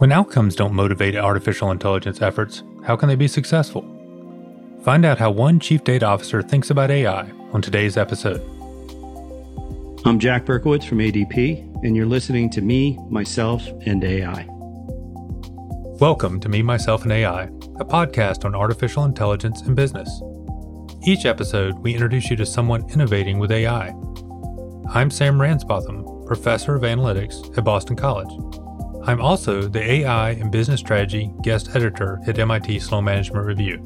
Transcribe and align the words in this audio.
When 0.00 0.12
outcomes 0.12 0.56
don't 0.56 0.72
motivate 0.72 1.14
artificial 1.14 1.70
intelligence 1.70 2.22
efforts, 2.22 2.62
how 2.86 2.96
can 2.96 3.06
they 3.06 3.16
be 3.16 3.28
successful? 3.28 3.82
Find 4.82 5.04
out 5.04 5.18
how 5.18 5.30
one 5.30 5.60
chief 5.60 5.84
data 5.84 6.06
officer 6.06 6.40
thinks 6.40 6.70
about 6.70 6.90
AI 6.90 7.30
on 7.52 7.60
today's 7.60 7.98
episode. 7.98 8.40
I'm 10.06 10.18
Jack 10.18 10.46
Berkowitz 10.46 10.86
from 10.88 11.00
ADP, 11.00 11.84
and 11.84 11.94
you're 11.94 12.06
listening 12.06 12.48
to 12.48 12.62
Me, 12.62 12.98
Myself, 13.10 13.62
and 13.84 14.02
AI. 14.02 14.46
Welcome 16.00 16.40
to 16.40 16.48
Me, 16.48 16.62
Myself, 16.62 17.02
and 17.02 17.12
AI, 17.12 17.42
a 17.78 17.84
podcast 17.84 18.46
on 18.46 18.54
artificial 18.54 19.04
intelligence 19.04 19.60
and 19.60 19.76
business. 19.76 20.08
Each 21.04 21.26
episode, 21.26 21.78
we 21.80 21.92
introduce 21.92 22.30
you 22.30 22.36
to 22.36 22.46
someone 22.46 22.88
innovating 22.88 23.38
with 23.38 23.52
AI. 23.52 23.88
I'm 24.94 25.10
Sam 25.10 25.38
Ransbotham, 25.38 26.24
professor 26.24 26.74
of 26.74 26.84
analytics 26.84 27.54
at 27.58 27.64
Boston 27.64 27.96
College. 27.96 28.59
I'm 29.04 29.22
also 29.22 29.62
the 29.62 29.82
AI 29.82 30.32
and 30.32 30.52
Business 30.52 30.80
Strategy 30.80 31.32
guest 31.42 31.74
editor 31.74 32.20
at 32.26 32.38
MIT 32.38 32.80
Sloan 32.80 33.04
Management 33.04 33.46
Review. 33.46 33.76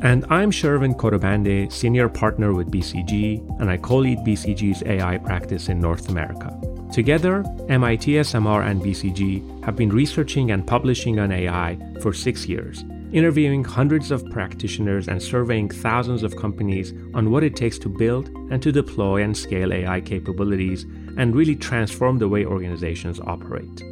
And 0.00 0.24
I'm 0.30 0.50
Shervin 0.50 0.96
Khodabandeh, 0.96 1.70
senior 1.70 2.08
partner 2.08 2.54
with 2.54 2.70
BCG, 2.70 3.60
and 3.60 3.70
I 3.70 3.76
co 3.76 3.98
lead 3.98 4.20
BCG's 4.20 4.82
AI 4.84 5.18
practice 5.18 5.68
in 5.68 5.78
North 5.78 6.08
America. 6.08 6.58
Together, 6.90 7.44
MIT 7.68 8.12
SMR 8.12 8.66
and 8.66 8.80
BCG 8.80 9.62
have 9.62 9.76
been 9.76 9.90
researching 9.90 10.50
and 10.52 10.66
publishing 10.66 11.18
on 11.18 11.32
AI 11.32 11.78
for 12.00 12.14
six 12.14 12.46
years, 12.46 12.82
interviewing 13.12 13.62
hundreds 13.62 14.10
of 14.10 14.24
practitioners 14.30 15.08
and 15.08 15.22
surveying 15.22 15.68
thousands 15.68 16.22
of 16.22 16.34
companies 16.36 16.94
on 17.12 17.30
what 17.30 17.44
it 17.44 17.56
takes 17.56 17.78
to 17.80 17.90
build 17.90 18.28
and 18.50 18.62
to 18.62 18.72
deploy 18.72 19.22
and 19.22 19.36
scale 19.36 19.70
AI 19.70 20.00
capabilities 20.00 20.84
and 21.18 21.36
really 21.36 21.56
transform 21.56 22.16
the 22.18 22.28
way 22.28 22.46
organizations 22.46 23.20
operate. 23.20 23.82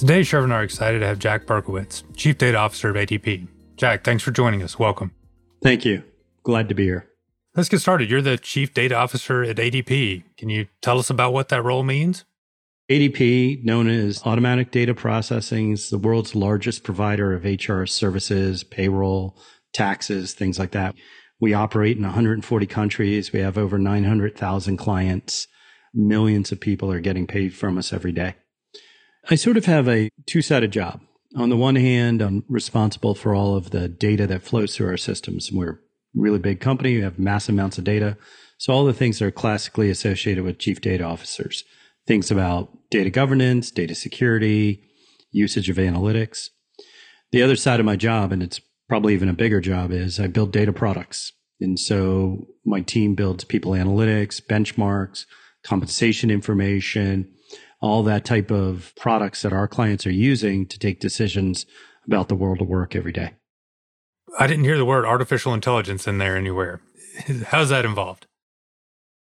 Today, 0.00 0.24
and 0.32 0.50
I 0.50 0.56
are 0.56 0.62
excited 0.62 1.00
to 1.00 1.06
have 1.06 1.18
Jack 1.18 1.44
Berkowitz, 1.44 2.04
Chief 2.16 2.38
Data 2.38 2.56
Officer 2.56 2.88
of 2.88 2.96
ADP. 2.96 3.46
Jack, 3.76 4.02
thanks 4.02 4.22
for 4.22 4.30
joining 4.30 4.62
us. 4.62 4.78
Welcome. 4.78 5.12
Thank 5.62 5.84
you. 5.84 6.02
Glad 6.42 6.70
to 6.70 6.74
be 6.74 6.84
here. 6.84 7.10
Let's 7.54 7.68
get 7.68 7.80
started. 7.80 8.08
You're 8.08 8.22
the 8.22 8.38
Chief 8.38 8.72
Data 8.72 8.94
Officer 8.94 9.42
at 9.42 9.56
ADP. 9.56 10.24
Can 10.38 10.48
you 10.48 10.68
tell 10.80 10.98
us 10.98 11.10
about 11.10 11.34
what 11.34 11.50
that 11.50 11.62
role 11.62 11.82
means? 11.82 12.24
ADP, 12.90 13.62
known 13.62 13.90
as 13.90 14.22
Automatic 14.24 14.70
Data 14.70 14.94
Processing, 14.94 15.72
is 15.72 15.90
the 15.90 15.98
world's 15.98 16.34
largest 16.34 16.82
provider 16.82 17.34
of 17.34 17.44
HR 17.44 17.84
services, 17.84 18.64
payroll, 18.64 19.36
taxes, 19.74 20.32
things 20.32 20.58
like 20.58 20.70
that. 20.70 20.94
We 21.40 21.52
operate 21.52 21.98
in 21.98 22.04
140 22.04 22.64
countries. 22.64 23.34
We 23.34 23.40
have 23.40 23.58
over 23.58 23.76
900,000 23.76 24.78
clients. 24.78 25.46
Millions 25.92 26.52
of 26.52 26.58
people 26.58 26.90
are 26.90 27.00
getting 27.00 27.26
paid 27.26 27.54
from 27.54 27.76
us 27.76 27.92
every 27.92 28.12
day. 28.12 28.36
I 29.28 29.34
sort 29.34 29.56
of 29.56 29.66
have 29.66 29.88
a 29.88 30.10
two 30.26 30.42
sided 30.42 30.72
job. 30.72 31.00
On 31.36 31.48
the 31.48 31.56
one 31.56 31.76
hand, 31.76 32.22
I'm 32.22 32.44
responsible 32.48 33.14
for 33.14 33.34
all 33.34 33.54
of 33.54 33.70
the 33.70 33.88
data 33.88 34.26
that 34.26 34.42
flows 34.42 34.74
through 34.74 34.88
our 34.88 34.96
systems. 34.96 35.52
We're 35.52 35.70
a 35.72 35.78
really 36.14 36.38
big 36.38 36.60
company. 36.60 36.96
We 36.96 37.02
have 37.02 37.18
massive 37.18 37.54
amounts 37.54 37.78
of 37.78 37.84
data. 37.84 38.16
So 38.58 38.72
all 38.72 38.84
the 38.84 38.92
things 38.92 39.18
that 39.18 39.26
are 39.26 39.30
classically 39.30 39.90
associated 39.90 40.44
with 40.44 40.58
chief 40.58 40.80
data 40.80 41.04
officers, 41.04 41.64
things 42.06 42.30
about 42.30 42.70
data 42.90 43.10
governance, 43.10 43.70
data 43.70 43.94
security, 43.94 44.82
usage 45.30 45.70
of 45.70 45.76
analytics. 45.76 46.48
The 47.30 47.42
other 47.42 47.56
side 47.56 47.78
of 47.78 47.86
my 47.86 47.96
job, 47.96 48.32
and 48.32 48.42
it's 48.42 48.60
probably 48.88 49.14
even 49.14 49.28
a 49.28 49.34
bigger 49.34 49.60
job, 49.60 49.92
is 49.92 50.18
I 50.18 50.26
build 50.26 50.52
data 50.52 50.72
products. 50.72 51.32
And 51.60 51.78
so 51.78 52.48
my 52.64 52.80
team 52.80 53.14
builds 53.14 53.44
people 53.44 53.72
analytics, 53.72 54.40
benchmarks, 54.40 55.26
compensation 55.62 56.30
information, 56.30 57.30
all 57.80 58.02
that 58.02 58.24
type 58.24 58.50
of 58.50 58.92
products 58.96 59.42
that 59.42 59.52
our 59.52 59.66
clients 59.66 60.06
are 60.06 60.12
using 60.12 60.66
to 60.66 60.78
take 60.78 61.00
decisions 61.00 61.66
about 62.06 62.28
the 62.28 62.34
world 62.34 62.60
of 62.60 62.68
work 62.68 62.94
every 62.94 63.12
day. 63.12 63.32
I 64.38 64.46
didn't 64.46 64.64
hear 64.64 64.78
the 64.78 64.84
word 64.84 65.04
artificial 65.04 65.54
intelligence 65.54 66.06
in 66.06 66.18
there 66.18 66.36
anywhere. 66.36 66.80
How's 67.46 67.70
that 67.70 67.84
involved? 67.84 68.26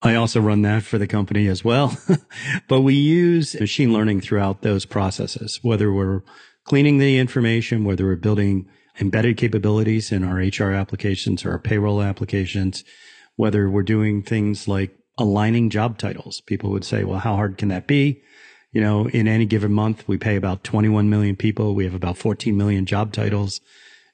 I 0.01 0.15
also 0.15 0.39
run 0.39 0.61
that 0.61 0.83
for 0.83 0.97
the 0.97 1.07
company 1.07 1.47
as 1.47 1.63
well. 1.63 1.97
but 2.67 2.81
we 2.81 2.93
use 2.95 3.59
machine 3.59 3.91
learning 3.91 4.21
throughout 4.21 4.61
those 4.61 4.85
processes, 4.85 5.59
whether 5.61 5.91
we're 5.91 6.21
cleaning 6.63 6.99
the 6.99 7.17
information, 7.17 7.83
whether 7.83 8.05
we're 8.05 8.15
building 8.15 8.67
embedded 8.99 9.37
capabilities 9.37 10.11
in 10.11 10.23
our 10.23 10.37
HR 10.37 10.73
applications 10.73 11.45
or 11.45 11.51
our 11.51 11.59
payroll 11.59 12.01
applications, 12.01 12.83
whether 13.35 13.69
we're 13.69 13.83
doing 13.83 14.21
things 14.21 14.67
like 14.67 14.97
aligning 15.17 15.69
job 15.69 15.97
titles. 15.97 16.41
People 16.41 16.69
would 16.71 16.85
say, 16.85 17.03
well, 17.03 17.19
how 17.19 17.35
hard 17.35 17.57
can 17.57 17.67
that 17.69 17.87
be? 17.87 18.21
You 18.71 18.81
know, 18.81 19.07
in 19.09 19.27
any 19.27 19.45
given 19.45 19.71
month, 19.71 20.07
we 20.07 20.17
pay 20.17 20.35
about 20.35 20.63
21 20.63 21.09
million 21.09 21.35
people. 21.35 21.73
We 21.73 21.85
have 21.85 21.95
about 21.95 22.17
14 22.17 22.55
million 22.55 22.85
job 22.85 23.13
titles 23.13 23.61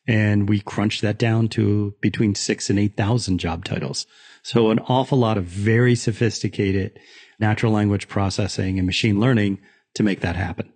and 0.07 0.47
we 0.47 0.59
crunch 0.59 1.01
that 1.01 1.17
down 1.17 1.49
to 1.49 1.95
between 2.01 2.35
six 2.35 2.69
and 2.69 2.79
8,000 2.79 3.39
job 3.39 3.65
titles. 3.65 4.05
So 4.43 4.69
an 4.69 4.79
awful 4.79 5.17
lot 5.17 5.37
of 5.37 5.45
very 5.45 5.95
sophisticated 5.95 6.99
natural 7.39 7.71
language 7.71 8.07
processing 8.07 8.77
and 8.77 8.85
machine 8.85 9.19
learning 9.19 9.59
to 9.95 10.03
make 10.03 10.21
that 10.21 10.35
happen. 10.35 10.71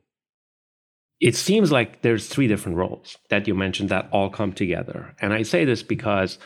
It 1.20 1.36
seems 1.36 1.72
like 1.72 2.02
there's 2.02 2.28
three 2.28 2.48
different 2.48 2.78
roles 2.78 3.18
that 3.30 3.48
you 3.48 3.54
mentioned 3.54 3.90
that 3.90 4.10
all 4.12 4.30
come 4.30 4.54
together. 4.54 5.16
And 5.22 5.34
I 5.34 5.44
say 5.44 5.66
this 5.66 5.84
because 5.84 6.40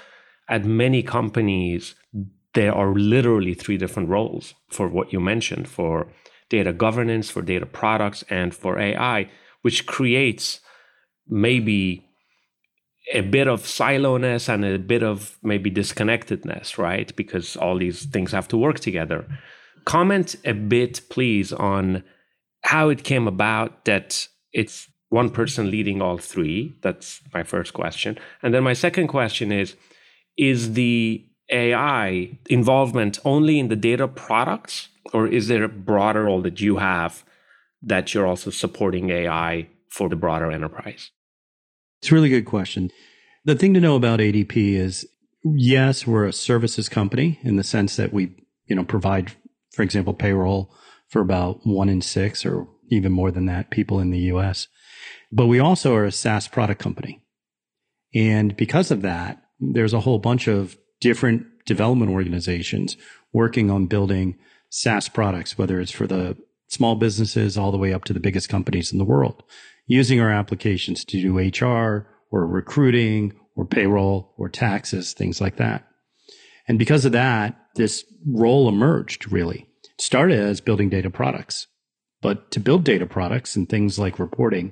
at 0.50 0.66
many 0.66 1.04
companies, 1.04 1.96
there 2.54 2.74
are 2.74 2.94
literally 2.94 3.54
three 3.54 3.78
different 3.78 4.10
roles 4.10 4.54
for 4.70 4.88
what 4.88 5.14
you 5.14 5.20
mentioned 5.20 5.68
for 5.68 6.12
data 6.58 6.72
governance, 6.86 7.28
for 7.34 7.42
data 7.42 7.66
products, 7.66 8.24
and 8.30 8.54
for 8.54 8.74
AI, 8.80 9.20
which 9.64 9.80
creates 9.96 10.60
maybe 11.28 12.06
a 13.12 13.22
bit 13.22 13.48
of 13.48 13.64
siloness 13.64 14.48
and 14.48 14.64
a 14.64 14.78
bit 14.78 15.04
of 15.04 15.38
maybe 15.42 15.70
disconnectedness, 15.72 16.78
right? 16.78 17.14
Because 17.16 17.58
all 17.58 17.78
these 17.80 18.06
things 18.06 18.32
have 18.32 18.48
to 18.50 18.58
work 18.66 18.80
together. 18.80 19.26
Comment 19.86 20.36
a 20.46 20.54
bit, 20.54 21.02
please, 21.10 21.52
on 21.52 22.04
how 22.62 22.90
it 22.90 23.04
came 23.04 23.28
about 23.28 23.86
that 23.86 24.28
it's 24.54 24.88
one 25.10 25.30
person 25.30 25.72
leading 25.72 26.02
all 26.02 26.18
three. 26.18 26.74
That's 26.84 27.22
my 27.34 27.44
first 27.44 27.74
question. 27.74 28.18
And 28.44 28.54
then 28.54 28.64
my 28.64 28.74
second 28.74 29.08
question 29.08 29.52
is 29.52 29.76
Is 30.38 30.74
the 30.74 31.26
AI 31.54 32.38
involvement 32.50 33.20
only 33.24 33.60
in 33.60 33.70
the 33.70 33.76
data 33.76 34.08
products 34.08 34.90
or 35.14 35.28
is 35.28 35.48
there 35.48 35.64
a 35.64 35.70
broader 35.70 36.24
role 36.24 36.42
that 36.42 36.60
you 36.60 36.78
have 36.78 37.24
that 37.82 38.14
you're 38.14 38.26
also 38.26 38.50
supporting 38.50 39.10
AI 39.10 39.68
for 39.90 40.10
the 40.10 40.16
broader 40.16 40.52
enterprise? 40.52 41.12
It's 42.02 42.12
a 42.12 42.16
really 42.16 42.30
good 42.30 42.46
question. 42.46 42.92
The 43.46 43.56
thing 43.56 43.74
to 43.76 43.80
know 43.80 43.96
about 43.96 44.20
ADP 44.20 44.74
is 44.74 45.08
yes, 45.44 46.08
we're 46.08 46.26
a 46.26 46.34
services 46.34 46.90
company 46.90 47.40
in 47.44 47.58
the 47.58 47.64
sense 47.64 47.96
that 47.98 48.14
we, 48.14 48.36
you 48.66 48.76
know, 48.76 48.84
provide, 48.84 49.34
for 49.72 49.84
example, 49.84 50.14
payroll 50.14 50.74
for 51.10 51.22
about 51.22 51.60
one 51.66 51.90
in 51.90 52.02
six 52.02 52.46
or 52.46 52.68
even 52.90 53.12
more 53.12 53.32
than 53.32 53.46
that 53.46 53.70
people 53.70 54.00
in 54.00 54.10
the 54.10 54.20
US. 54.20 54.68
But 55.32 55.48
we 55.48 55.60
also 55.60 55.96
are 55.96 56.06
a 56.06 56.12
SaaS 56.12 56.48
product 56.48 56.82
company. 56.82 57.24
And 58.16 58.56
because 58.56 58.92
of 58.92 59.02
that, 59.02 59.42
there's 59.60 59.94
a 59.94 60.00
whole 60.00 60.20
bunch 60.20 60.48
of 60.48 60.78
different 61.04 61.46
development 61.66 62.10
organizations 62.10 62.96
working 63.34 63.70
on 63.70 63.86
building 63.88 64.38
SaaS 64.70 65.10
products, 65.10 65.58
whether 65.58 65.80
it's 65.80 65.92
for 65.92 66.08
the 66.08 66.38
small 66.70 66.96
businesses 66.96 67.58
all 67.58 67.72
the 67.72 67.78
way 67.78 67.94
up 67.94 68.06
to 68.06 68.14
the 68.14 68.20
biggest 68.20 68.48
companies 68.50 68.92
in 68.92 68.98
the 68.98 69.06
world, 69.06 69.44
using 69.86 70.20
our 70.20 70.32
applications 70.32 71.04
to 71.06 71.22
do 71.22 71.38
HR 71.38 72.08
or 72.32 72.48
recruiting 72.48 73.34
or 73.56 73.66
payroll 73.66 74.34
or 74.38 74.50
taxes, 74.50 75.14
things 75.14 75.42
like 75.42 75.58
that. 75.58 75.86
And 76.68 76.80
because 76.80 77.04
of 77.04 77.12
that, 77.12 77.56
this 77.76 78.06
role 78.26 78.70
emerged 78.70 79.32
really. 79.32 79.68
It 79.84 80.02
started 80.02 80.40
as 80.40 80.62
building 80.62 80.90
data 80.90 81.10
products, 81.10 81.68
but 82.22 82.50
to 82.52 82.62
build 82.62 82.86
data 82.86 83.06
products 83.06 83.56
and 83.56 83.68
things 83.68 84.00
like 84.00 84.18
reporting, 84.18 84.72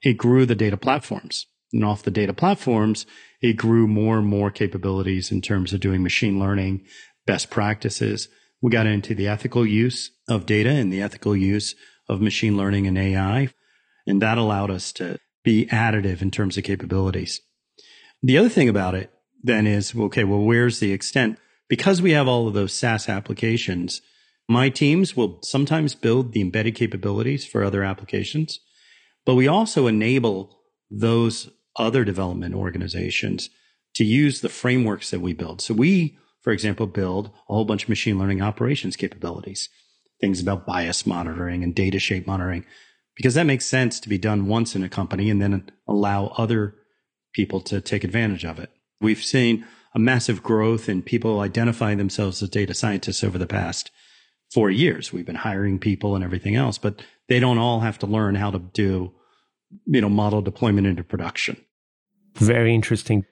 it 0.00 0.14
grew 0.14 0.46
the 0.46 0.54
data 0.54 0.76
platforms. 0.76 1.46
And 1.72 1.84
off 1.84 2.02
the 2.02 2.10
data 2.10 2.32
platforms, 2.32 3.06
it 3.40 3.54
grew 3.54 3.86
more 3.86 4.18
and 4.18 4.26
more 4.26 4.50
capabilities 4.50 5.30
in 5.30 5.42
terms 5.42 5.72
of 5.72 5.80
doing 5.80 6.02
machine 6.02 6.38
learning, 6.38 6.84
best 7.26 7.50
practices, 7.50 8.28
we 8.62 8.70
got 8.70 8.86
into 8.86 9.14
the 9.14 9.28
ethical 9.28 9.66
use 9.66 10.10
of 10.28 10.46
data 10.46 10.70
and 10.70 10.92
the 10.92 11.02
ethical 11.02 11.36
use 11.36 11.74
of 12.08 12.20
machine 12.20 12.56
learning 12.56 12.86
and 12.86 12.96
AI. 12.96 13.50
And 14.06 14.22
that 14.22 14.38
allowed 14.38 14.70
us 14.70 14.92
to 14.92 15.18
be 15.44 15.66
additive 15.66 16.22
in 16.22 16.30
terms 16.30 16.56
of 16.56 16.64
capabilities. 16.64 17.40
The 18.22 18.38
other 18.38 18.48
thing 18.48 18.68
about 18.68 18.94
it 18.94 19.12
then 19.42 19.66
is, 19.66 19.94
okay, 19.94 20.24
well, 20.24 20.40
where's 20.40 20.80
the 20.80 20.92
extent? 20.92 21.38
Because 21.68 22.00
we 22.00 22.12
have 22.12 22.28
all 22.28 22.48
of 22.48 22.54
those 22.54 22.72
SaaS 22.72 23.08
applications, 23.08 24.00
my 24.48 24.68
teams 24.68 25.16
will 25.16 25.40
sometimes 25.42 25.94
build 25.94 26.32
the 26.32 26.40
embedded 26.40 26.74
capabilities 26.76 27.44
for 27.44 27.62
other 27.62 27.82
applications, 27.82 28.60
but 29.24 29.34
we 29.34 29.48
also 29.48 29.86
enable 29.86 30.56
those 30.90 31.50
other 31.76 32.04
development 32.04 32.54
organizations 32.54 33.50
to 33.94 34.04
use 34.04 34.40
the 34.40 34.48
frameworks 34.48 35.10
that 35.10 35.20
we 35.20 35.32
build. 35.32 35.60
So 35.60 35.74
we 35.74 36.18
for 36.46 36.52
example, 36.52 36.86
build 36.86 37.26
a 37.48 37.52
whole 37.52 37.64
bunch 37.64 37.82
of 37.82 37.88
machine 37.88 38.20
learning 38.20 38.40
operations 38.40 38.94
capabilities. 38.94 39.68
things 40.20 40.40
about 40.40 40.64
bias 40.64 41.04
monitoring 41.04 41.64
and 41.64 41.74
data 41.74 41.98
shape 41.98 42.24
monitoring, 42.24 42.64
because 43.16 43.34
that 43.34 43.46
makes 43.46 43.66
sense 43.66 43.98
to 44.00 44.08
be 44.08 44.16
done 44.16 44.46
once 44.46 44.76
in 44.76 44.84
a 44.84 44.88
company 44.88 45.28
and 45.28 45.42
then 45.42 45.68
allow 45.88 46.28
other 46.38 46.74
people 47.34 47.60
to 47.60 47.80
take 47.80 48.04
advantage 48.04 48.44
of 48.44 48.58
it. 48.60 48.70
We've 49.00 49.22
seen 49.22 49.66
a 49.94 49.98
massive 49.98 50.42
growth 50.42 50.88
in 50.88 51.02
people 51.02 51.40
identifying 51.40 51.98
themselves 51.98 52.42
as 52.42 52.48
data 52.48 52.74
scientists 52.74 53.24
over 53.24 53.38
the 53.38 53.46
past 53.46 53.90
four 54.54 54.70
years. 54.70 55.12
We've 55.12 55.26
been 55.26 55.34
hiring 55.34 55.78
people 55.78 56.14
and 56.14 56.24
everything 56.24 56.54
else, 56.54 56.78
but 56.78 57.02
they 57.28 57.40
don't 57.40 57.58
all 57.58 57.80
have 57.80 57.98
to 57.98 58.06
learn 58.06 58.36
how 58.36 58.52
to 58.52 58.58
do, 58.58 59.12
you 59.84 60.00
know, 60.00 60.08
model 60.08 60.42
deployment 60.42 60.86
into 60.86 61.04
production. 61.04 61.56
Very 62.36 62.74
interesting. 62.74 63.24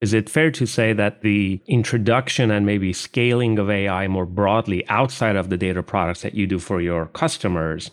Is 0.00 0.12
it 0.12 0.28
fair 0.28 0.50
to 0.50 0.66
say 0.66 0.92
that 0.92 1.22
the 1.22 1.62
introduction 1.66 2.50
and 2.50 2.66
maybe 2.66 2.92
scaling 2.92 3.58
of 3.58 3.70
AI 3.70 4.06
more 4.08 4.26
broadly 4.26 4.86
outside 4.88 5.36
of 5.36 5.48
the 5.48 5.56
data 5.56 5.82
products 5.82 6.22
that 6.22 6.34
you 6.34 6.46
do 6.46 6.58
for 6.58 6.80
your 6.80 7.06
customers 7.06 7.90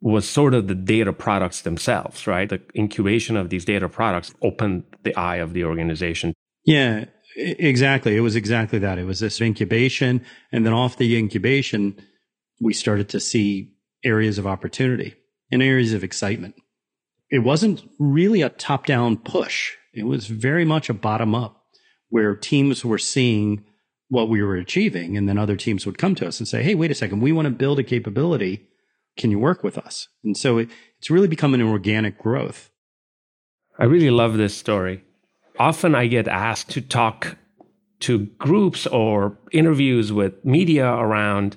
was 0.00 0.28
sort 0.28 0.54
of 0.54 0.68
the 0.68 0.74
data 0.74 1.12
products 1.12 1.62
themselves, 1.62 2.26
right? 2.26 2.48
The 2.48 2.60
incubation 2.76 3.36
of 3.36 3.50
these 3.50 3.64
data 3.64 3.88
products 3.88 4.34
opened 4.42 4.84
the 5.02 5.16
eye 5.16 5.36
of 5.36 5.52
the 5.52 5.64
organization. 5.64 6.32
Yeah, 6.64 7.06
exactly. 7.34 8.16
It 8.16 8.20
was 8.20 8.36
exactly 8.36 8.78
that. 8.80 8.98
It 8.98 9.04
was 9.04 9.20
this 9.20 9.40
incubation. 9.40 10.24
And 10.52 10.64
then 10.64 10.72
off 10.72 10.96
the 10.96 11.16
incubation, 11.16 11.96
we 12.60 12.72
started 12.72 13.08
to 13.10 13.20
see 13.20 13.72
areas 14.04 14.38
of 14.38 14.46
opportunity 14.46 15.14
and 15.50 15.62
areas 15.62 15.92
of 15.92 16.04
excitement. 16.04 16.54
It 17.30 17.40
wasn't 17.40 17.88
really 17.98 18.42
a 18.42 18.50
top 18.50 18.86
down 18.86 19.16
push. 19.16 19.72
It 19.92 20.04
was 20.04 20.26
very 20.26 20.64
much 20.64 20.88
a 20.88 20.94
bottom 20.94 21.34
up 21.34 21.64
where 22.08 22.36
teams 22.36 22.84
were 22.84 22.98
seeing 22.98 23.64
what 24.08 24.28
we 24.28 24.42
were 24.42 24.56
achieving. 24.56 25.16
And 25.16 25.28
then 25.28 25.38
other 25.38 25.56
teams 25.56 25.84
would 25.86 25.98
come 25.98 26.14
to 26.16 26.26
us 26.26 26.38
and 26.38 26.46
say, 26.46 26.62
Hey, 26.62 26.74
wait 26.74 26.90
a 26.90 26.94
second. 26.94 27.20
We 27.20 27.32
want 27.32 27.46
to 27.46 27.50
build 27.50 27.78
a 27.78 27.82
capability. 27.84 28.68
Can 29.16 29.30
you 29.30 29.38
work 29.38 29.64
with 29.64 29.78
us? 29.78 30.08
And 30.22 30.36
so 30.36 30.58
it, 30.58 30.68
it's 30.98 31.10
really 31.10 31.28
become 31.28 31.54
an 31.54 31.62
organic 31.62 32.18
growth. 32.18 32.70
I 33.78 33.84
really 33.84 34.10
love 34.10 34.36
this 34.36 34.56
story. 34.56 35.02
Often 35.58 35.94
I 35.94 36.06
get 36.06 36.28
asked 36.28 36.70
to 36.70 36.80
talk 36.80 37.36
to 38.00 38.26
groups 38.38 38.86
or 38.86 39.38
interviews 39.52 40.12
with 40.12 40.44
media 40.44 40.86
around 40.86 41.56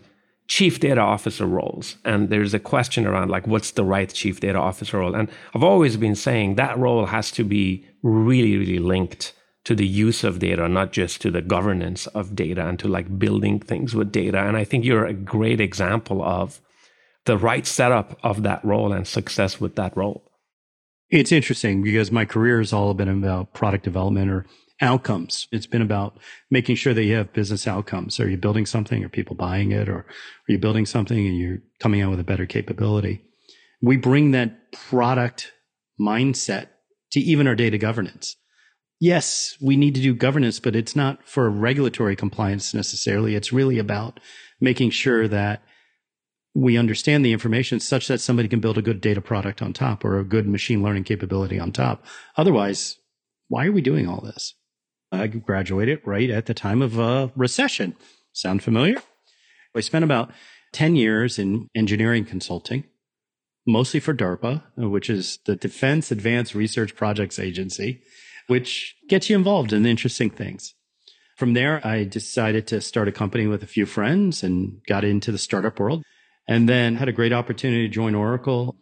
chief 0.49 0.79
data 0.79 0.99
officer 0.99 1.45
roles. 1.45 1.95
And 2.03 2.29
there's 2.29 2.55
a 2.55 2.59
question 2.59 3.05
around 3.05 3.29
like, 3.29 3.47
what's 3.47 3.71
the 3.71 3.85
right 3.85 4.11
chief 4.11 4.39
data 4.39 4.57
officer 4.57 4.97
role? 4.97 5.15
And 5.15 5.29
I've 5.55 5.63
always 5.63 5.95
been 5.95 6.15
saying 6.15 6.55
that 6.55 6.77
role 6.77 7.05
has 7.05 7.31
to 7.33 7.43
be 7.43 7.85
really, 8.03 8.57
really 8.57 8.79
linked 8.79 9.33
to 9.65 9.75
the 9.75 9.87
use 9.87 10.23
of 10.23 10.39
data, 10.39 10.67
not 10.67 10.91
just 10.91 11.21
to 11.21 11.29
the 11.29 11.43
governance 11.43 12.07
of 12.07 12.35
data 12.35 12.67
and 12.67 12.79
to 12.79 12.87
like 12.87 13.19
building 13.19 13.59
things 13.59 13.93
with 13.93 14.11
data. 14.11 14.39
And 14.39 14.57
I 14.57 14.63
think 14.63 14.83
you're 14.83 15.05
a 15.05 15.13
great 15.13 15.61
example 15.61 16.23
of 16.23 16.59
the 17.25 17.37
right 17.37 17.67
setup 17.67 18.17
of 18.23 18.41
that 18.41 18.65
role 18.65 18.91
and 18.91 19.07
success 19.07 19.61
with 19.61 19.75
that 19.75 19.95
role. 19.95 20.23
It's 21.11 21.31
interesting 21.31 21.83
because 21.83 22.11
my 22.11 22.25
career 22.25 22.57
has 22.57 22.73
all 22.73 22.93
been 22.95 23.09
about 23.09 23.53
product 23.53 23.83
development 23.83 24.31
or 24.31 24.47
outcomes. 24.81 25.47
It's 25.51 25.67
been 25.67 25.81
about 25.81 26.17
making 26.49 26.75
sure 26.75 26.93
that 26.93 27.03
you 27.03 27.15
have 27.15 27.33
business 27.33 27.67
outcomes. 27.67 28.19
Are 28.19 28.29
you 28.29 28.37
building 28.37 28.65
something? 28.65 29.03
Are 29.03 29.09
people 29.09 29.35
buying 29.35 29.71
it? 29.71 29.89
Or 29.89 29.97
are 29.97 30.05
you 30.47 30.57
building 30.57 30.85
something 30.85 31.17
and 31.17 31.37
you're 31.37 31.59
coming 31.79 32.01
out 32.01 32.11
with 32.11 32.19
a 32.19 32.25
better 32.25 32.45
capability? 32.45 33.21
We 33.81 33.97
bring 33.97 34.31
that 34.31 34.71
product 34.71 35.51
mindset 35.99 36.67
to 37.11 37.19
even 37.19 37.47
our 37.47 37.55
data 37.55 37.77
governance. 37.77 38.35
Yes, 39.01 39.55
we 39.61 39.77
need 39.77 39.95
to 39.95 40.01
do 40.01 40.13
governance, 40.13 40.59
but 40.59 40.75
it's 40.75 40.95
not 40.95 41.25
for 41.25 41.49
regulatory 41.49 42.15
compliance 42.15 42.73
necessarily. 42.73 43.35
It's 43.35 43.53
really 43.53 43.79
about 43.79 44.19
making 44.59 44.89
sure 44.89 45.27
that 45.27 45.61
we 46.53 46.77
understand 46.77 47.23
the 47.23 47.31
information 47.31 47.79
such 47.79 48.07
that 48.07 48.19
somebody 48.19 48.49
can 48.49 48.59
build 48.59 48.77
a 48.77 48.81
good 48.81 48.99
data 48.99 49.21
product 49.21 49.61
on 49.61 49.71
top 49.71 50.03
or 50.03 50.19
a 50.19 50.25
good 50.25 50.47
machine 50.47 50.83
learning 50.83 51.05
capability 51.05 51.59
on 51.59 51.71
top. 51.71 52.03
Otherwise, 52.35 52.97
why 53.47 53.65
are 53.65 53.71
we 53.71 53.81
doing 53.81 54.07
all 54.07 54.21
this? 54.21 54.53
I 55.11 55.27
graduated 55.27 56.01
right 56.05 56.29
at 56.29 56.45
the 56.45 56.53
time 56.53 56.81
of 56.81 56.97
a 56.99 57.31
recession. 57.35 57.95
Sound 58.31 58.63
familiar? 58.63 59.01
I 59.75 59.81
spent 59.81 60.05
about 60.05 60.31
10 60.73 60.95
years 60.95 61.39
in 61.39 61.67
engineering 61.75 62.25
consulting, 62.25 62.83
mostly 63.65 63.99
for 63.99 64.13
DARPA, 64.13 64.63
which 64.77 65.09
is 65.09 65.39
the 65.45 65.55
Defense 65.55 66.11
Advanced 66.11 66.53
Research 66.53 66.95
Projects 66.95 67.39
Agency, 67.39 68.01
which 68.47 68.95
gets 69.07 69.29
you 69.29 69.35
involved 69.35 69.73
in 69.73 69.85
interesting 69.85 70.29
things. 70.29 70.75
From 71.37 71.53
there, 71.53 71.85
I 71.85 72.03
decided 72.03 72.67
to 72.67 72.81
start 72.81 73.07
a 73.07 73.13
company 73.13 73.47
with 73.47 73.63
a 73.63 73.67
few 73.67 73.85
friends 73.85 74.43
and 74.43 74.81
got 74.87 75.03
into 75.03 75.31
the 75.31 75.37
startup 75.37 75.79
world 75.79 76.03
and 76.47 76.67
then 76.67 76.95
had 76.95 77.07
a 77.07 77.13
great 77.13 77.31
opportunity 77.31 77.87
to 77.87 77.93
join 77.93 78.15
Oracle 78.15 78.75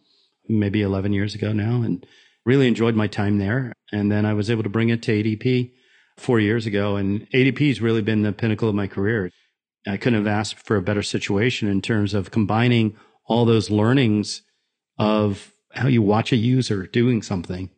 maybe 0.48 0.82
11 0.82 1.12
years 1.12 1.34
ago 1.34 1.52
now 1.52 1.82
and 1.82 2.04
really 2.44 2.66
enjoyed 2.66 2.94
my 2.94 3.06
time 3.06 3.38
there. 3.38 3.72
And 3.92 4.10
then 4.10 4.26
I 4.26 4.32
was 4.34 4.50
able 4.50 4.62
to 4.62 4.68
bring 4.68 4.88
it 4.88 5.02
to 5.02 5.12
ADP 5.12 5.70
four 6.18 6.40
years 6.40 6.66
ago. 6.66 6.96
And 6.96 7.28
ADP 7.30 7.68
has 7.68 7.80
really 7.80 8.02
been 8.02 8.22
the 8.22 8.32
pinnacle 8.32 8.68
of 8.68 8.74
my 8.74 8.86
career. 8.86 9.30
I 9.86 9.96
couldn't 9.96 10.24
have 10.24 10.26
asked 10.26 10.66
for 10.66 10.76
a 10.76 10.82
better 10.82 11.02
situation 11.02 11.68
in 11.68 11.80
terms 11.80 12.14
of 12.14 12.30
combining 12.30 12.96
all 13.26 13.44
those 13.44 13.70
learnings 13.70 14.42
of 14.98 15.52
how 15.72 15.86
you 15.86 16.02
watch 16.02 16.32
a 16.32 16.36
user 16.36 16.86
doing 16.86 17.22
something, 17.22 17.70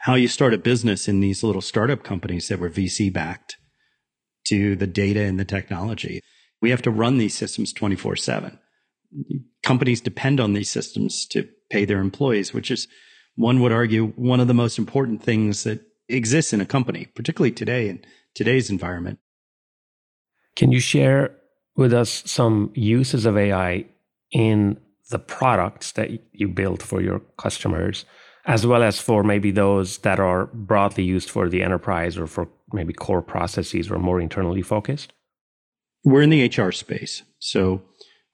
how 0.00 0.14
you 0.14 0.28
start 0.28 0.54
a 0.54 0.58
business 0.58 1.08
in 1.08 1.20
these 1.20 1.42
little 1.42 1.60
startup 1.60 2.02
companies 2.02 2.48
that 2.48 2.58
were 2.58 2.70
VC 2.70 3.12
backed 3.12 3.56
to 4.46 4.74
the 4.76 4.86
data 4.86 5.20
and 5.20 5.38
the 5.38 5.44
technology. 5.44 6.20
We 6.60 6.70
have 6.70 6.82
to 6.82 6.90
run 6.90 7.18
these 7.18 7.34
systems 7.34 7.72
24 7.72 8.16
seven. 8.16 8.58
Companies 9.62 10.00
depend 10.00 10.40
on 10.40 10.52
these 10.52 10.70
systems 10.70 11.26
to 11.26 11.48
pay 11.70 11.84
their 11.84 12.00
employees, 12.00 12.52
which 12.52 12.70
is 12.70 12.88
one 13.36 13.60
would 13.60 13.72
argue 13.72 14.08
one 14.08 14.40
of 14.40 14.48
the 14.48 14.54
most 14.54 14.78
important 14.78 15.22
things 15.22 15.64
that 15.64 15.80
exists 16.12 16.52
in 16.52 16.60
a 16.60 16.66
company, 16.66 17.06
particularly 17.14 17.52
today 17.52 17.88
in 17.88 18.04
today's 18.34 18.70
environment. 18.70 19.18
Can 20.56 20.72
you 20.72 20.80
share 20.80 21.34
with 21.76 21.92
us 21.92 22.22
some 22.26 22.70
uses 22.74 23.24
of 23.26 23.36
AI 23.36 23.86
in 24.30 24.78
the 25.10 25.18
products 25.18 25.92
that 25.92 26.10
you 26.32 26.48
build 26.48 26.82
for 26.82 27.00
your 27.00 27.20
customers, 27.38 28.04
as 28.46 28.66
well 28.66 28.82
as 28.82 29.00
for 29.00 29.22
maybe 29.22 29.50
those 29.50 29.98
that 29.98 30.20
are 30.20 30.46
broadly 30.46 31.04
used 31.04 31.30
for 31.30 31.48
the 31.48 31.62
enterprise 31.62 32.18
or 32.18 32.26
for 32.26 32.48
maybe 32.72 32.92
core 32.92 33.22
processes 33.22 33.90
or 33.90 33.98
more 33.98 34.20
internally 34.20 34.62
focused? 34.62 35.12
We're 36.04 36.22
in 36.22 36.30
the 36.30 36.46
HR 36.46 36.72
space, 36.72 37.22
so 37.38 37.82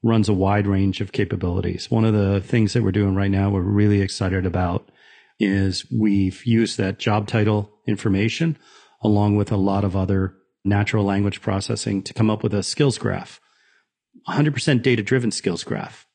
runs 0.02 0.28
a 0.28 0.32
wide 0.32 0.66
range 0.66 1.00
of 1.00 1.12
capabilities. 1.12 1.90
One 1.90 2.04
of 2.04 2.14
the 2.14 2.40
things 2.40 2.72
that 2.72 2.82
we're 2.82 2.92
doing 2.92 3.14
right 3.14 3.30
now, 3.30 3.50
we're 3.50 3.60
really 3.60 4.00
excited 4.00 4.46
about 4.46 4.90
is 5.38 5.86
we've 5.90 6.44
used 6.44 6.78
that 6.78 6.98
job 6.98 7.26
title 7.26 7.70
information 7.86 8.58
along 9.02 9.36
with 9.36 9.52
a 9.52 9.56
lot 9.56 9.84
of 9.84 9.94
other 9.94 10.34
natural 10.64 11.04
language 11.04 11.40
processing 11.40 12.02
to 12.02 12.14
come 12.14 12.30
up 12.30 12.42
with 12.42 12.52
a 12.52 12.62
skills 12.62 12.98
graph, 12.98 13.40
100% 14.28 14.82
data 14.82 15.02
driven 15.02 15.30
skills 15.30 15.64
graph. 15.64 16.06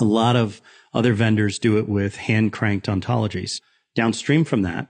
A 0.00 0.04
lot 0.04 0.36
of 0.36 0.62
other 0.94 1.12
vendors 1.12 1.58
do 1.58 1.78
it 1.78 1.88
with 1.88 2.16
hand 2.16 2.52
cranked 2.52 2.86
ontologies. 2.86 3.60
Downstream 3.94 4.44
from 4.44 4.62
that, 4.62 4.88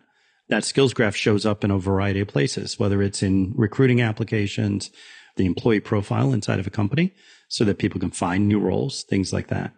that 0.49 0.65
skills 0.65 0.95
graph 0.95 1.17
shows 1.17 1.47
up 1.47 1.65
in 1.65 1.71
a 1.71 1.79
variety 1.79 2.21
of 2.21 2.29
places, 2.29 2.79
whether 2.79 3.03
it's 3.03 3.23
in 3.23 3.53
recruiting 3.57 4.01
applications, 4.01 4.91
the 5.37 5.47
employee 5.47 5.81
profile 5.81 6.33
inside 6.33 6.61
of 6.61 6.67
a 6.67 6.71
company 6.71 7.13
so 7.49 7.65
that 7.65 7.79
people 7.79 8.01
can 8.01 8.11
find 8.11 8.47
new 8.47 8.61
roles, 8.61 9.03
things 9.05 9.33
like 9.33 9.49
that. 9.49 9.73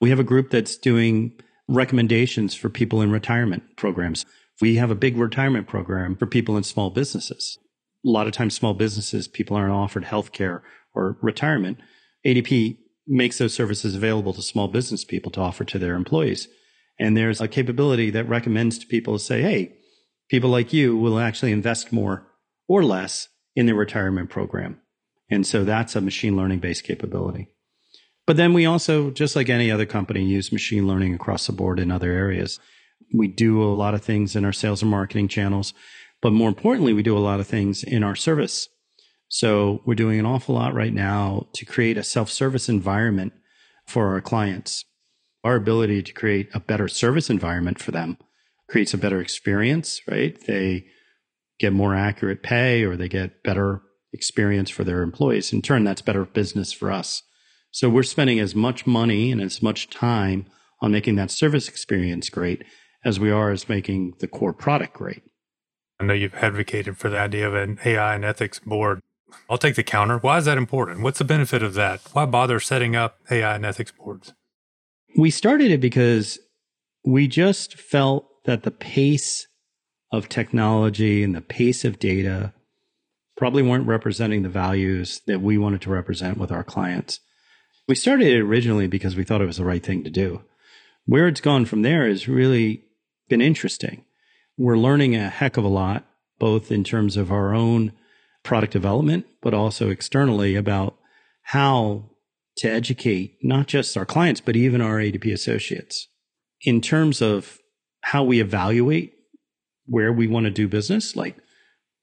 We 0.00 0.10
have 0.10 0.18
a 0.18 0.24
group 0.24 0.50
that's 0.50 0.76
doing 0.76 1.38
recommendations 1.68 2.54
for 2.54 2.68
people 2.68 3.00
in 3.00 3.10
retirement 3.10 3.62
programs. 3.76 4.24
We 4.60 4.76
have 4.76 4.90
a 4.90 4.96
big 4.96 5.16
retirement 5.16 5.66
program 5.66 6.16
for 6.16 6.26
people 6.26 6.56
in 6.56 6.62
small 6.62 6.90
businesses. 6.90 7.58
A 8.04 8.10
lot 8.10 8.26
of 8.26 8.32
times, 8.32 8.54
small 8.54 8.74
businesses, 8.74 9.28
people 9.28 9.56
aren't 9.56 9.72
offered 9.72 10.04
health 10.04 10.32
care 10.32 10.62
or 10.94 11.18
retirement. 11.22 11.78
ADP 12.26 12.78
makes 13.06 13.38
those 13.38 13.54
services 13.54 13.94
available 13.94 14.32
to 14.32 14.42
small 14.42 14.68
business 14.68 15.04
people 15.04 15.30
to 15.32 15.40
offer 15.40 15.64
to 15.64 15.78
their 15.78 15.94
employees. 15.94 16.48
And 16.98 17.16
there's 17.16 17.40
a 17.40 17.48
capability 17.48 18.10
that 18.10 18.28
recommends 18.28 18.78
to 18.78 18.86
people 18.86 19.14
to 19.14 19.24
say, 19.24 19.42
hey, 19.42 19.74
people 20.28 20.50
like 20.50 20.72
you 20.72 20.96
will 20.96 21.18
actually 21.18 21.52
invest 21.52 21.92
more 21.92 22.26
or 22.68 22.84
less 22.84 23.28
in 23.56 23.66
their 23.66 23.74
retirement 23.74 24.30
program. 24.30 24.80
And 25.30 25.46
so 25.46 25.64
that's 25.64 25.96
a 25.96 26.00
machine 26.00 26.36
learning 26.36 26.60
based 26.60 26.84
capability. 26.84 27.48
But 28.26 28.36
then 28.36 28.52
we 28.52 28.66
also, 28.66 29.10
just 29.10 29.34
like 29.34 29.48
any 29.48 29.70
other 29.70 29.86
company, 29.86 30.24
use 30.24 30.52
machine 30.52 30.86
learning 30.86 31.14
across 31.14 31.46
the 31.46 31.52
board 31.52 31.80
in 31.80 31.90
other 31.90 32.12
areas. 32.12 32.60
We 33.12 33.28
do 33.28 33.62
a 33.62 33.74
lot 33.74 33.94
of 33.94 34.02
things 34.02 34.36
in 34.36 34.44
our 34.44 34.52
sales 34.52 34.82
and 34.82 34.90
marketing 34.90 35.28
channels, 35.28 35.74
but 36.20 36.32
more 36.32 36.48
importantly, 36.48 36.92
we 36.92 37.02
do 37.02 37.18
a 37.18 37.20
lot 37.20 37.40
of 37.40 37.48
things 37.48 37.82
in 37.82 38.04
our 38.04 38.14
service. 38.14 38.68
So 39.28 39.82
we're 39.84 39.94
doing 39.94 40.20
an 40.20 40.26
awful 40.26 40.54
lot 40.54 40.74
right 40.74 40.92
now 40.92 41.48
to 41.54 41.64
create 41.64 41.98
a 41.98 42.04
self 42.04 42.30
service 42.30 42.68
environment 42.68 43.32
for 43.86 44.12
our 44.12 44.20
clients. 44.20 44.84
Our 45.42 45.56
ability 45.56 46.04
to 46.04 46.12
create 46.12 46.48
a 46.54 46.60
better 46.60 46.86
service 46.86 47.28
environment 47.28 47.80
for 47.80 47.90
them 47.90 48.18
creates 48.68 48.94
a 48.94 48.98
better 48.98 49.20
experience, 49.20 50.00
right? 50.08 50.38
They 50.46 50.86
get 51.58 51.72
more 51.72 51.94
accurate 51.94 52.42
pay 52.42 52.84
or 52.84 52.96
they 52.96 53.08
get 53.08 53.42
better 53.42 53.82
experience 54.12 54.70
for 54.70 54.84
their 54.84 55.02
employees. 55.02 55.52
In 55.52 55.60
turn, 55.60 55.82
that's 55.82 56.02
better 56.02 56.24
business 56.24 56.72
for 56.72 56.92
us 56.92 57.22
So 57.72 57.88
we're 57.88 58.02
spending 58.02 58.38
as 58.38 58.54
much 58.54 58.86
money 58.86 59.32
and 59.32 59.40
as 59.40 59.62
much 59.62 59.88
time 59.88 60.46
on 60.82 60.92
making 60.92 61.16
that 61.16 61.30
service 61.30 61.68
experience 61.68 62.28
great 62.28 62.64
as 63.02 63.18
we 63.18 63.30
are 63.30 63.50
as 63.50 63.68
making 63.68 64.14
the 64.20 64.28
core 64.28 64.52
product 64.52 64.92
great. 64.94 65.22
I 65.98 66.04
know 66.04 66.12
you've 66.12 66.34
advocated 66.34 66.98
for 66.98 67.08
the 67.08 67.18
idea 67.18 67.48
of 67.48 67.54
an 67.54 67.78
AI 67.84 68.14
and 68.14 68.24
ethics 68.24 68.58
board. 68.58 69.00
I'll 69.48 69.56
take 69.56 69.76
the 69.76 69.82
counter. 69.82 70.18
Why 70.18 70.36
is 70.36 70.44
that 70.44 70.58
important? 70.58 71.00
What's 71.00 71.18
the 71.18 71.24
benefit 71.24 71.62
of 71.62 71.72
that? 71.74 72.02
Why 72.12 72.26
bother 72.26 72.60
setting 72.60 72.94
up 72.94 73.18
AI 73.30 73.54
and 73.54 73.64
ethics 73.64 73.92
boards? 73.92 74.34
We 75.16 75.30
started 75.30 75.70
it 75.70 75.80
because 75.80 76.38
we 77.04 77.26
just 77.26 77.78
felt 77.78 78.26
that 78.44 78.64
the 78.64 78.70
pace 78.70 79.46
of 80.12 80.28
technology 80.28 81.24
and 81.24 81.34
the 81.34 81.40
pace 81.40 81.86
of 81.86 81.98
data 81.98 82.52
probably 83.36 83.62
weren't 83.62 83.86
representing 83.86 84.42
the 84.42 84.48
values 84.50 85.22
that 85.26 85.40
we 85.40 85.56
wanted 85.56 85.80
to 85.82 85.90
represent 85.90 86.36
with 86.36 86.52
our 86.52 86.62
clients. 86.62 87.20
We 87.92 87.96
started 87.96 88.26
it 88.28 88.40
originally 88.40 88.86
because 88.86 89.16
we 89.16 89.22
thought 89.22 89.42
it 89.42 89.46
was 89.46 89.58
the 89.58 89.66
right 89.66 89.84
thing 89.84 90.02
to 90.04 90.08
do. 90.08 90.40
Where 91.04 91.28
it's 91.28 91.42
gone 91.42 91.66
from 91.66 91.82
there 91.82 92.08
has 92.08 92.26
really 92.26 92.84
been 93.28 93.42
interesting. 93.42 94.06
We're 94.56 94.78
learning 94.78 95.14
a 95.14 95.28
heck 95.28 95.58
of 95.58 95.64
a 95.64 95.68
lot, 95.68 96.06
both 96.38 96.72
in 96.72 96.84
terms 96.84 97.18
of 97.18 97.30
our 97.30 97.54
own 97.54 97.92
product 98.44 98.72
development, 98.72 99.26
but 99.42 99.52
also 99.52 99.90
externally 99.90 100.56
about 100.56 100.96
how 101.42 102.08
to 102.56 102.70
educate 102.70 103.36
not 103.42 103.66
just 103.66 103.94
our 103.94 104.06
clients, 104.06 104.40
but 104.40 104.56
even 104.56 104.80
our 104.80 104.96
ADP 104.96 105.30
associates 105.30 106.08
in 106.62 106.80
terms 106.80 107.20
of 107.20 107.58
how 108.00 108.24
we 108.24 108.40
evaluate 108.40 109.12
where 109.84 110.14
we 110.14 110.26
want 110.26 110.44
to 110.44 110.50
do 110.50 110.66
business, 110.66 111.14
like 111.14 111.36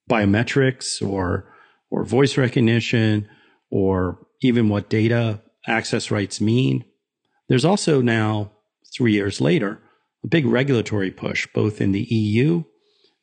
biometrics 0.07 1.01
or, 1.01 1.51
or 1.89 2.05
voice 2.05 2.37
recognition, 2.37 3.27
or 3.71 4.19
even 4.43 4.69
what 4.69 4.87
data 4.87 5.41
access 5.67 6.11
rights 6.11 6.39
mean. 6.39 6.85
There's 7.47 7.65
also 7.65 8.01
now, 8.01 8.51
three 8.93 9.13
years 9.13 9.41
later, 9.41 9.81
a 10.23 10.27
big 10.27 10.45
regulatory 10.45 11.11
push, 11.11 11.47
both 11.53 11.81
in 11.81 11.91
the 11.91 12.03
EU, 12.03 12.63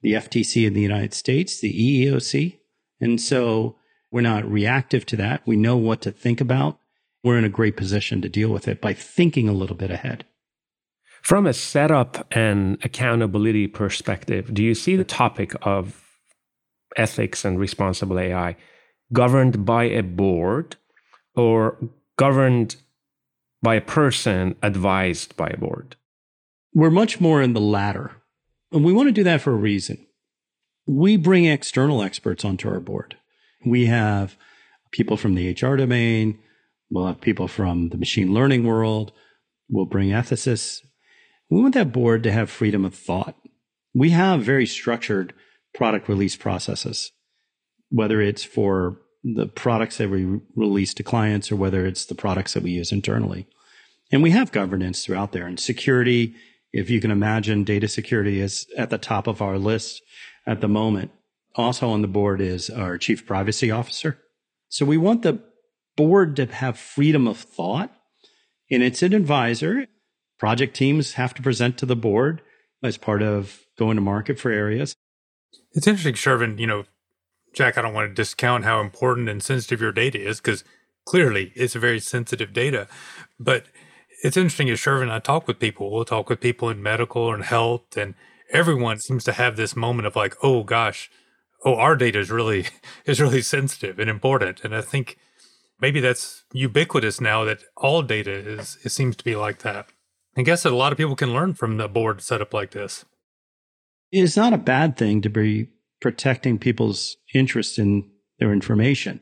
the 0.03 0.13
FTC 0.13 0.67
in 0.67 0.75
the 0.75 0.83
United 0.83 1.15
States, 1.15 1.61
the 1.61 1.73
EEOC. 1.73 2.59
And 3.01 3.21
so 3.21 3.77
we're 4.11 4.21
not 4.21 4.51
reactive 4.51 5.05
to 5.07 5.17
that. 5.17 5.43
We 5.47 5.57
know 5.57 5.77
what 5.77 6.01
to 6.03 6.11
think 6.11 6.41
about. 6.41 6.79
We're 7.23 7.39
in 7.39 7.45
a 7.45 7.51
great 7.51 7.77
position 7.77 8.23
to 8.23 8.29
deal 8.29 8.51
with 8.51 8.69
it 8.69 8.81
by 8.81 8.95
thinking 8.95 9.49
a 9.49 9.53
little 9.53 9.77
bit 9.77 9.91
ahead. 9.91 10.25
From 11.23 11.47
a 11.47 11.53
setup 11.53 12.27
and 12.31 12.79
accountability 12.85 13.67
perspective, 13.67 14.55
do 14.55 14.63
you 14.63 14.75
see 14.75 14.95
the 14.95 15.05
topic 15.05 15.55
of 15.63 16.05
ethics 16.97 17.45
and 17.45 17.59
responsible 17.59 18.19
AI 18.19 18.57
governed 19.13 19.65
by 19.65 19.85
a 19.85 20.03
board 20.03 20.77
or 21.35 21.79
governed 22.17 22.77
by 23.63 23.77
a 23.77 23.81
person 23.81 24.57
advised 24.63 25.37
by 25.37 25.49
a 25.49 25.57
board? 25.57 25.97
We're 26.75 26.91
much 26.91 27.21
more 27.21 27.41
in 27.43 27.53
the 27.53 27.61
latter. 27.61 28.13
And 28.73 28.85
we 28.85 28.93
want 28.93 29.09
to 29.09 29.13
do 29.13 29.25
that 29.25 29.41
for 29.41 29.53
a 29.53 29.57
reason. 29.57 30.07
We 30.87 31.17
bring 31.17 31.47
external 31.47 32.03
experts 32.03 32.45
onto 32.45 32.69
our 32.69 32.81
board. 32.81 33.17
We 33.65 33.87
have 33.87 34.37
people 34.93 35.17
from 35.17 35.35
the 35.35 35.51
HR 35.51 35.77
domain. 35.77 36.39
We'll 36.91 37.07
have 37.07 37.21
people 37.21 37.49
from 37.49 37.89
the 37.89 37.99
machine 37.99 38.33
learning 38.33 38.65
world. 38.65 39.13
We'll 39.69 39.87
bring 39.87 40.11
ethicists. 40.11 40.83
We 41.51 41.61
want 41.61 41.75
that 41.75 41.93
board 41.93 42.23
to 42.23 42.33
have 42.33 42.51
freedom 42.51 42.85
of 42.85 42.95
thought. 42.95 43.37
We 43.95 44.11
have 44.11 44.43
very 44.43 44.67
structured 44.67 45.33
product 45.75 46.09
release 46.09 46.37
processes, 46.37 47.13
whether 47.91 48.21
it's 48.21 48.45
for 48.45 48.99
the 49.35 49.47
products 49.47 49.99
that 49.99 50.09
we 50.09 50.41
release 50.55 50.95
to 50.95 51.03
clients 51.03 51.51
or 51.51 51.57
whether 51.57 51.85
it's 51.85 52.05
the 52.07 52.15
products 52.15 52.55
that 52.55 52.63
we 52.63 52.71
use 52.71 52.93
internally. 52.93 53.47
And 54.13 54.23
we 54.23 54.31
have 54.31 54.53
governance 54.53 55.05
throughout 55.05 55.33
there 55.33 55.47
and 55.47 55.59
security. 55.59 56.35
If 56.73 56.91
you 56.91 57.01
can 57.01 57.11
imagine 57.11 57.65
data 57.65 57.89
security 57.89 58.41
is 58.41 58.67
at 58.77 58.91
the 58.91 58.99
top 58.99 59.27
of 59.27 59.43
our 59.43 59.59
list 59.59 60.01
at 60.47 60.61
the 60.61 60.69
moment. 60.69 61.11
Also 61.57 61.89
on 61.89 62.03
the 62.03 62.09
board 62.09 62.41
is 62.41 62.71
our 62.71 62.99
chief 62.99 63.27
privacy 63.27 63.71
officer. 63.71 64.19
So 64.69 64.87
we 64.87 64.97
want 64.97 65.23
the 65.23 65.41
board 65.97 66.37
to 66.37 66.47
have 66.47 66.79
freedom 66.79 67.27
of 67.27 67.39
thought 67.39 67.93
and 68.71 68.83
it's 68.83 69.03
an 69.03 69.13
advisor. 69.13 69.87
Project 70.39 70.77
teams 70.77 71.15
have 71.15 71.35
to 71.35 71.43
present 71.43 71.79
to 71.79 71.87
the 71.87 71.97
board 71.97 72.43
as 72.83 72.97
part 72.97 73.23
of 73.23 73.61
going 73.79 73.97
to 73.97 74.03
market 74.03 74.39
for 74.39 74.51
areas. 74.51 74.95
It's 75.73 75.87
interesting, 75.87 76.15
Shervin, 76.15 76.59
you 76.59 76.67
know, 76.67 76.85
Jack, 77.57 77.79
I 77.79 77.83
don't 77.83 77.95
want 77.95 78.11
to 78.11 78.15
discount 78.15 78.65
how 78.65 78.83
important 78.83 79.31
and 79.31 79.43
sensitive 79.43 79.81
your 79.81 79.91
data 79.91 80.21
is 80.21 80.41
because 80.41 80.63
clearly 81.07 81.53
it's 81.57 81.75
a 81.75 81.81
very 81.81 81.99
sensitive 81.99 82.53
data. 82.53 82.87
But 83.41 83.65
it's 84.23 84.37
interesting 84.37 84.69
as 84.69 84.79
Shervin 84.79 85.05
and 85.05 85.13
I 85.13 85.21
talk 85.21 85.49
with 85.49 85.59
people, 85.59 85.91
we'll 85.91 86.05
talk 86.05 86.29
with 86.29 86.39
people 86.39 86.69
in 86.69 86.83
medical 86.83 87.33
and 87.33 87.43
health, 87.43 87.97
and 87.97 88.15
everyone 88.53 88.99
seems 88.99 89.25
to 89.25 89.33
have 89.33 89.57
this 89.57 89.75
moment 89.75 90.07
of 90.07 90.15
like, 90.15 90.35
oh 90.43 90.65
gosh, 90.65 91.11
oh, 91.65 91.77
our 91.77 91.97
data 91.97 92.19
is 92.19 92.31
really 92.31 92.67
is 93.07 93.23
really 93.23 93.41
sensitive 93.41 93.99
and 93.99 94.11
important. 94.11 94.61
And 94.63 94.75
I 94.75 94.83
think 94.83 95.17
maybe 95.81 96.01
that's 96.01 96.45
ubiquitous 96.53 97.23
now 97.23 97.45
that 97.45 97.61
all 97.79 98.03
data 98.03 98.33
is 98.33 98.77
it 98.85 98.91
seems 98.91 99.17
to 99.17 99.25
be 99.25 99.35
like 99.35 99.61
that. 99.61 99.87
I 100.37 100.43
guess 100.43 100.65
that 100.65 100.73
a 100.73 100.77
lot 100.77 100.93
of 100.93 100.99
people 100.99 101.17
can 101.17 101.33
learn 101.33 101.55
from 101.55 101.79
the 101.79 101.89
board 101.89 102.21
setup 102.21 102.53
like 102.53 102.73
this. 102.73 103.07
It's 104.13 104.37
not 104.37 104.53
a 104.53 104.59
bad 104.59 104.99
thing 104.99 105.23
to 105.23 105.31
be 105.31 105.69
protecting 106.01 106.59
people's 106.59 107.17
interest 107.35 107.79
in 107.79 108.11
their 108.39 108.53
information. 108.53 109.21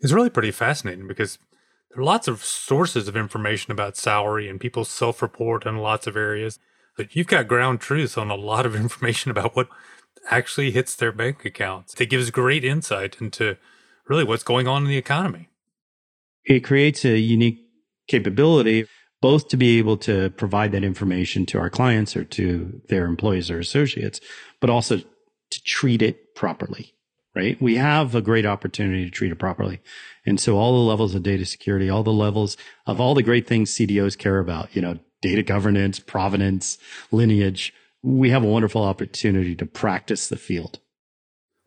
It's 0.00 0.12
really 0.12 0.30
pretty 0.30 0.50
fascinating 0.50 1.06
because 1.06 1.38
there 1.90 2.00
are 2.00 2.04
lots 2.04 2.28
of 2.28 2.44
sources 2.44 3.08
of 3.08 3.16
information 3.16 3.72
about 3.72 3.96
salary 3.96 4.48
and 4.48 4.60
people 4.60 4.84
self 4.84 5.22
report 5.22 5.64
in 5.66 5.78
lots 5.78 6.06
of 6.06 6.16
areas. 6.16 6.58
But 6.96 7.14
you've 7.14 7.26
got 7.26 7.48
ground 7.48 7.80
truth 7.80 8.16
on 8.18 8.30
a 8.30 8.34
lot 8.34 8.66
of 8.66 8.76
information 8.76 9.30
about 9.30 9.56
what 9.56 9.68
actually 10.30 10.70
hits 10.72 10.94
their 10.94 11.12
bank 11.12 11.44
accounts. 11.44 11.94
It 12.00 12.10
gives 12.10 12.30
great 12.30 12.64
insight 12.64 13.16
into 13.20 13.56
really 14.08 14.24
what's 14.24 14.42
going 14.42 14.66
on 14.66 14.82
in 14.82 14.88
the 14.88 14.96
economy. 14.96 15.48
It 16.44 16.60
creates 16.60 17.04
a 17.04 17.18
unique 17.18 17.60
capability 18.08 18.86
both 19.22 19.48
to 19.48 19.56
be 19.56 19.78
able 19.78 19.96
to 19.96 20.30
provide 20.30 20.72
that 20.72 20.84
information 20.84 21.46
to 21.46 21.58
our 21.58 21.70
clients 21.70 22.16
or 22.16 22.24
to 22.24 22.80
their 22.88 23.06
employees 23.06 23.50
or 23.50 23.58
associates, 23.58 24.20
but 24.60 24.70
also 24.70 25.00
to 25.50 25.62
treat 25.62 26.02
it 26.02 26.34
properly, 26.34 26.94
right? 27.34 27.60
We 27.60 27.76
have 27.76 28.14
a 28.14 28.22
great 28.22 28.46
opportunity 28.46 29.04
to 29.04 29.10
treat 29.10 29.32
it 29.32 29.38
properly. 29.38 29.80
And 30.24 30.40
so 30.40 30.56
all 30.58 30.72
the 30.72 30.88
levels 30.88 31.14
of 31.14 31.22
data 31.22 31.44
security, 31.44 31.88
all 31.88 32.02
the 32.02 32.12
levels 32.12 32.56
of 32.86 33.00
all 33.00 33.14
the 33.14 33.22
great 33.22 33.46
things 33.46 33.72
CDOs 33.72 34.18
care 34.18 34.38
about, 34.38 34.74
you 34.74 34.82
know, 34.82 34.98
data 35.22 35.42
governance, 35.42 35.98
provenance, 35.98 36.78
lineage, 37.10 37.72
we 38.02 38.30
have 38.30 38.44
a 38.44 38.48
wonderful 38.48 38.82
opportunity 38.82 39.54
to 39.56 39.66
practice 39.66 40.28
the 40.28 40.36
field. 40.36 40.78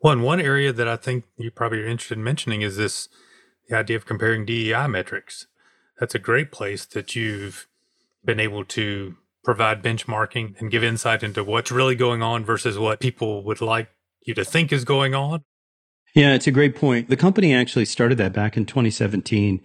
Well, 0.02 0.14
and 0.14 0.22
one 0.22 0.40
area 0.40 0.72
that 0.72 0.88
I 0.88 0.96
think 0.96 1.24
you 1.36 1.50
probably 1.50 1.80
are 1.80 1.86
interested 1.86 2.16
in 2.16 2.24
mentioning 2.24 2.62
is 2.62 2.76
this 2.76 3.08
the 3.68 3.76
idea 3.76 3.96
of 3.96 4.06
comparing 4.06 4.46
DEI 4.46 4.86
metrics. 4.86 5.46
That's 5.98 6.14
a 6.14 6.18
great 6.18 6.50
place 6.50 6.86
that 6.86 7.14
you've 7.14 7.66
been 8.24 8.40
able 8.40 8.64
to 8.64 9.16
provide 9.44 9.82
benchmarking 9.82 10.60
and 10.60 10.70
give 10.70 10.84
insight 10.84 11.22
into 11.22 11.44
what's 11.44 11.70
really 11.70 11.94
going 11.94 12.22
on 12.22 12.44
versus 12.44 12.78
what 12.78 13.00
people 13.00 13.42
would 13.44 13.60
like 13.60 13.88
you 14.26 14.34
to 14.34 14.44
think 14.44 14.72
is 14.72 14.84
going 14.84 15.14
on? 15.14 15.42
Yeah, 16.14 16.34
it's 16.34 16.46
a 16.46 16.52
great 16.52 16.76
point. 16.76 17.08
The 17.08 17.16
company 17.16 17.54
actually 17.54 17.84
started 17.84 18.18
that 18.18 18.32
back 18.32 18.56
in 18.56 18.66
2017, 18.66 19.60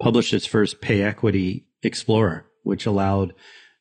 published 0.00 0.32
its 0.32 0.46
first 0.46 0.80
pay 0.80 1.02
equity 1.02 1.66
explorer, 1.82 2.46
which 2.62 2.86
allowed 2.86 3.34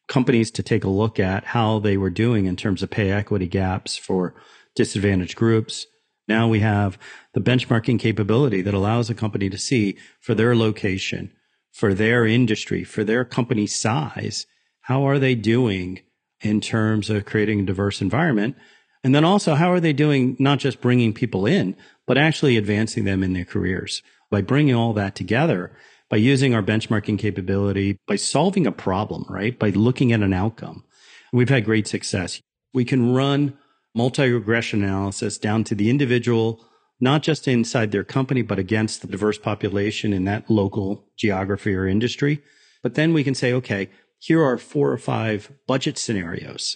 companies 0.08 0.50
to 0.52 0.64
take 0.64 0.84
a 0.84 0.90
look 0.90 1.20
at 1.20 1.46
how 1.46 1.80
they 1.80 1.98
were 1.98 2.10
doing 2.10 2.46
in 2.46 2.56
terms 2.56 2.82
of 2.82 2.90
pay 2.90 3.12
equity 3.12 3.48
gaps 3.48 3.98
for 3.98 4.34
disadvantaged 4.76 5.36
groups. 5.36 5.86
Now 6.28 6.48
we 6.48 6.60
have 6.60 6.98
the 7.34 7.42
benchmarking 7.42 8.00
capability 8.00 8.62
that 8.62 8.74
allows 8.74 9.10
a 9.10 9.16
company 9.16 9.50
to 9.50 9.58
see 9.58 9.98
for 10.20 10.34
their 10.34 10.56
location, 10.56 11.32
for 11.72 11.94
their 11.94 12.26
industry, 12.26 12.84
for 12.84 13.04
their 13.04 13.24
company 13.24 13.68
size, 13.68 14.46
how 14.88 15.06
are 15.06 15.20
they 15.20 15.36
doing 15.36 16.00
in 16.40 16.62
terms 16.62 17.10
of 17.10 17.26
creating 17.26 17.60
a 17.60 17.66
diverse 17.66 18.02
environment? 18.02 18.56
And 19.04 19.14
then 19.14 19.26
also, 19.26 19.54
how 19.54 19.70
are 19.74 19.82
they 19.82 19.92
doing 19.92 20.38
not 20.40 20.60
just 20.60 20.80
bringing 20.80 21.14
people 21.14 21.46
in, 21.46 21.76
but 22.06 22.18
actually 22.18 22.56
advancing 22.56 23.04
them 23.04 23.22
in 23.22 23.34
their 23.34 23.44
careers? 23.44 24.02
By 24.32 24.40
bringing 24.40 24.76
all 24.76 24.94
that 24.94 25.14
together, 25.14 25.76
by 26.10 26.16
using 26.16 26.56
our 26.56 26.64
benchmarking 26.64 27.20
capability, 27.20 27.98
by 28.08 28.16
solving 28.16 28.66
a 28.66 28.72
problem, 28.72 29.26
right? 29.28 29.60
By 29.60 29.72
looking 29.72 30.14
at 30.14 30.22
an 30.22 30.32
outcome. 30.32 30.86
We've 31.34 31.50
had 31.50 31.66
great 31.66 31.88
success. 31.90 32.42
We 32.74 32.86
can 32.86 33.14
run 33.14 33.58
multi 33.94 34.32
regression 34.32 34.86
analysis 34.86 35.38
down 35.38 35.66
to 35.66 35.76
the 35.76 35.90
individual, 35.90 36.66
not 37.02 37.24
just 37.24 37.46
inside 37.46 37.92
their 37.92 38.06
company, 38.06 38.42
but 38.42 38.58
against 38.58 39.02
the 39.02 39.08
diverse 39.10 39.38
population 39.38 40.14
in 40.14 40.24
that 40.26 40.50
local 40.50 41.10
geography 41.18 41.76
or 41.76 41.88
industry. 41.88 42.42
But 42.82 42.94
then 42.94 43.12
we 43.12 43.26
can 43.26 43.36
say, 43.36 43.52
okay, 43.52 43.90
here 44.28 44.44
are 44.44 44.58
four 44.58 44.92
or 44.92 44.98
five 44.98 45.50
budget 45.68 45.98
scenarios. 45.98 46.76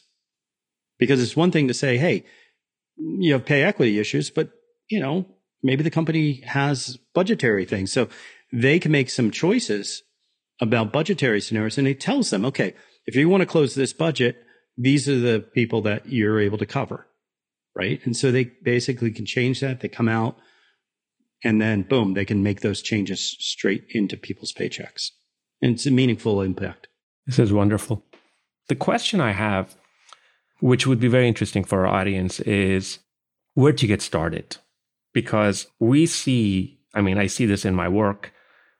Because 0.97 1.21
it's 1.21 1.35
one 1.35 1.51
thing 1.51 1.67
to 1.67 1.73
say, 1.73 1.97
hey, 1.97 2.23
you 2.95 3.33
have 3.33 3.45
pay 3.45 3.63
equity 3.63 3.99
issues, 3.99 4.29
but 4.29 4.51
you 4.89 5.01
know, 5.01 5.25
maybe 5.61 5.83
the 5.83 5.89
company 5.89 6.41
has 6.45 6.97
budgetary 7.13 7.65
things. 7.65 7.91
So 7.91 8.07
they 8.53 8.79
can 8.79 8.93
make 8.93 9.09
some 9.09 9.31
choices 9.31 10.01
about 10.61 10.93
budgetary 10.93 11.41
scenarios 11.41 11.77
and 11.77 11.89
it 11.89 11.99
tells 11.99 12.29
them, 12.29 12.45
okay, 12.45 12.73
if 13.05 13.17
you 13.17 13.27
want 13.27 13.41
to 13.41 13.47
close 13.47 13.75
this 13.75 13.91
budget, 13.91 14.37
these 14.77 15.09
are 15.09 15.19
the 15.19 15.41
people 15.53 15.81
that 15.81 16.05
you're 16.05 16.39
able 16.39 16.57
to 16.57 16.65
cover. 16.65 17.05
Right. 17.75 17.99
And 18.05 18.15
so 18.15 18.31
they 18.31 18.45
basically 18.63 19.11
can 19.11 19.25
change 19.25 19.59
that. 19.59 19.81
They 19.81 19.89
come 19.89 20.07
out 20.07 20.37
and 21.43 21.61
then 21.61 21.81
boom, 21.81 22.13
they 22.13 22.25
can 22.25 22.43
make 22.43 22.61
those 22.61 22.81
changes 22.81 23.35
straight 23.39 23.83
into 23.89 24.15
people's 24.15 24.53
paychecks. 24.53 25.09
And 25.61 25.73
it's 25.73 25.85
a 25.85 25.91
meaningful 25.91 26.41
impact. 26.41 26.87
This 27.25 27.39
is 27.39 27.53
wonderful. 27.53 28.03
The 28.67 28.75
question 28.75 29.21
I 29.21 29.31
have, 29.31 29.75
which 30.59 30.87
would 30.87 30.99
be 30.99 31.07
very 31.07 31.27
interesting 31.27 31.63
for 31.63 31.85
our 31.85 31.93
audience, 31.93 32.39
is 32.41 32.99
where 33.53 33.73
to 33.73 33.87
get 33.87 34.01
started? 34.01 34.57
Because 35.13 35.67
we 35.79 36.05
see, 36.05 36.79
I 36.93 37.01
mean, 37.01 37.17
I 37.17 37.27
see 37.27 37.45
this 37.45 37.65
in 37.65 37.75
my 37.75 37.87
work. 37.87 38.33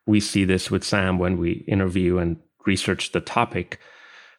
We 0.06 0.20
see 0.20 0.46
this 0.46 0.72
with 0.72 0.84
Sam 0.84 1.20
when 1.20 1.38
we 1.38 1.66
interview 1.68 2.18
and 2.18 2.38
research 2.66 3.12
the 3.12 3.22
topic 3.22 3.80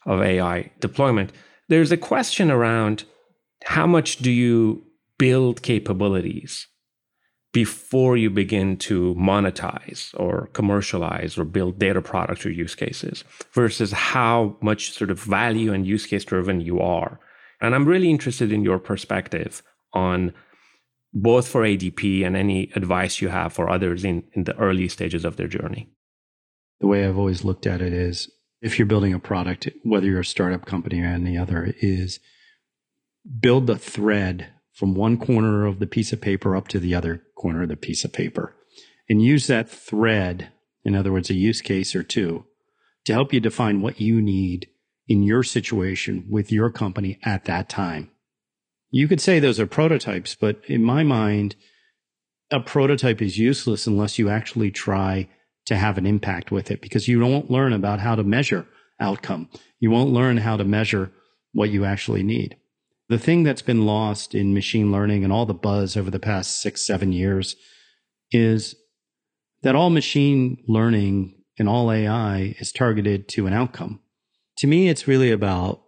of 0.07 0.23
AI 0.23 0.71
deployment. 0.81 1.33
There's 1.69 1.93
a 1.93 1.97
question 1.97 2.51
around 2.51 3.05
how 3.65 3.87
much 3.87 4.19
do 4.19 4.31
you 4.31 4.85
build 5.19 5.63
capabilities 5.63 6.67
before 7.53 8.17
you 8.17 8.31
begin 8.31 8.77
to 8.79 9.15
monetize 9.15 10.19
or 10.19 10.49
commercialize 10.55 11.37
or 11.37 11.45
build 11.45 11.79
data 11.79 12.01
products 12.01 12.47
or 12.47 12.51
use 12.51 12.75
cases 12.75 13.25
versus 13.53 13.93
how 13.93 14.57
much 14.63 14.93
sort 14.93 15.11
of 15.11 15.21
value 15.21 15.73
and 15.73 15.87
use 15.87 16.07
case 16.07 16.25
driven 16.25 16.61
you 16.61 16.81
are. 16.81 17.21
And 17.61 17.75
I'm 17.75 17.85
really 17.85 18.11
interested 18.11 18.53
in 18.53 18.65
your 18.65 18.79
perspective 18.79 19.63
on 19.93 20.33
both 21.13 21.47
for 21.47 21.63
ADP 21.63 22.25
and 22.25 22.37
any 22.37 22.71
advice 22.75 23.21
you 23.21 23.29
have 23.29 23.53
for 23.53 23.69
others 23.69 24.03
in, 24.03 24.25
in 24.33 24.45
the 24.45 24.57
early 24.57 24.89
stages 24.89 25.25
of 25.25 25.37
their 25.37 25.47
journey. 25.47 25.91
The 26.81 26.87
way 26.87 27.07
I've 27.07 27.19
always 27.19 27.45
looked 27.45 27.67
at 27.67 27.83
it 27.83 27.93
is 27.93 28.31
if 28.63 28.79
you're 28.79 28.87
building 28.87 29.13
a 29.13 29.19
product, 29.19 29.69
whether 29.83 30.07
you're 30.07 30.21
a 30.21 30.25
startup 30.25 30.65
company 30.65 31.01
or 31.01 31.07
any 31.07 31.37
other, 31.37 31.75
is 31.81 32.19
build 33.41 33.67
the 33.67 33.77
thread 33.77 34.49
from 34.73 34.95
one 34.95 35.19
corner 35.19 35.67
of 35.67 35.79
the 35.79 35.87
piece 35.87 36.13
of 36.13 36.21
paper 36.21 36.57
up 36.57 36.69
to 36.69 36.79
the 36.79 36.95
other 36.95 37.23
corner 37.37 37.63
of 37.63 37.69
the 37.69 37.77
piece 37.77 38.05
of 38.05 38.13
paper 38.13 38.55
and 39.09 39.23
use 39.23 39.47
that 39.47 39.69
thread, 39.69 40.51
in 40.85 40.95
other 40.95 41.13
words, 41.13 41.31
a 41.31 41.35
use 41.35 41.61
case 41.61 41.95
or 41.95 42.03
two, 42.03 42.47
to 43.05 43.13
help 43.13 43.33
you 43.33 43.41
define 43.41 43.81
what 43.81 44.01
you 44.01 44.23
need 44.23 44.69
in 45.09 45.23
your 45.23 45.43
situation 45.43 46.27
with 46.31 46.53
your 46.53 46.71
company 46.71 47.19
at 47.25 47.45
that 47.45 47.69
time. 47.69 48.11
You 48.91 49.09
could 49.09 49.21
say 49.21 49.39
those 49.39 49.59
are 49.59 49.67
prototypes, 49.67 50.35
but 50.35 50.61
in 50.67 50.83
my 50.83 51.03
mind, 51.03 51.57
a 52.51 52.61
prototype 52.61 53.21
is 53.21 53.39
useless 53.39 53.87
unless 53.87 54.19
you 54.19 54.29
actually 54.29 54.71
try 54.71 55.29
to 55.67 55.77
have 55.77 55.99
an 55.99 56.07
impact 56.07 56.51
with 56.51 56.71
it 56.71 56.81
because 56.81 57.09
you 57.09 57.21
won't 57.21 57.51
learn 57.51 57.73
about 57.73 58.01
how 58.01 58.15
to 58.15 58.23
measure 58.23 58.67
outcome. 59.01 59.49
You 59.81 59.91
won't 59.91 60.11
learn 60.11 60.39
how 60.39 60.57
to 60.57 60.65
measure 60.65 61.11
what 61.53 61.71
you 61.71 61.85
actually 61.85 62.23
need. 62.23 62.57
The 63.09 63.19
thing 63.19 63.43
that's 63.43 63.63
been 63.63 63.85
lost 63.85 64.35
in 64.35 64.55
machine 64.55 64.91
learning 64.91 65.25
and 65.25 65.33
all 65.33 65.47
the 65.47 65.55
buzz 65.55 65.97
over 65.97 66.11
the 66.11 66.19
past 66.19 66.61
six, 66.61 66.87
seven 66.87 67.13
years 67.13 67.57
is 68.31 68.75
that 69.63 69.75
all 69.75 69.91
machine 69.91 70.63
learning 70.67 71.35
and 71.59 71.69
all 71.69 71.93
AI 71.93 72.55
is 72.59 72.73
targeted 72.73 73.29
to 73.29 73.47
an 73.47 73.53
outcome. 73.53 74.01
To 74.59 74.67
me, 74.67 74.89
it's 74.89 75.09
really 75.09 75.31
about 75.31 75.83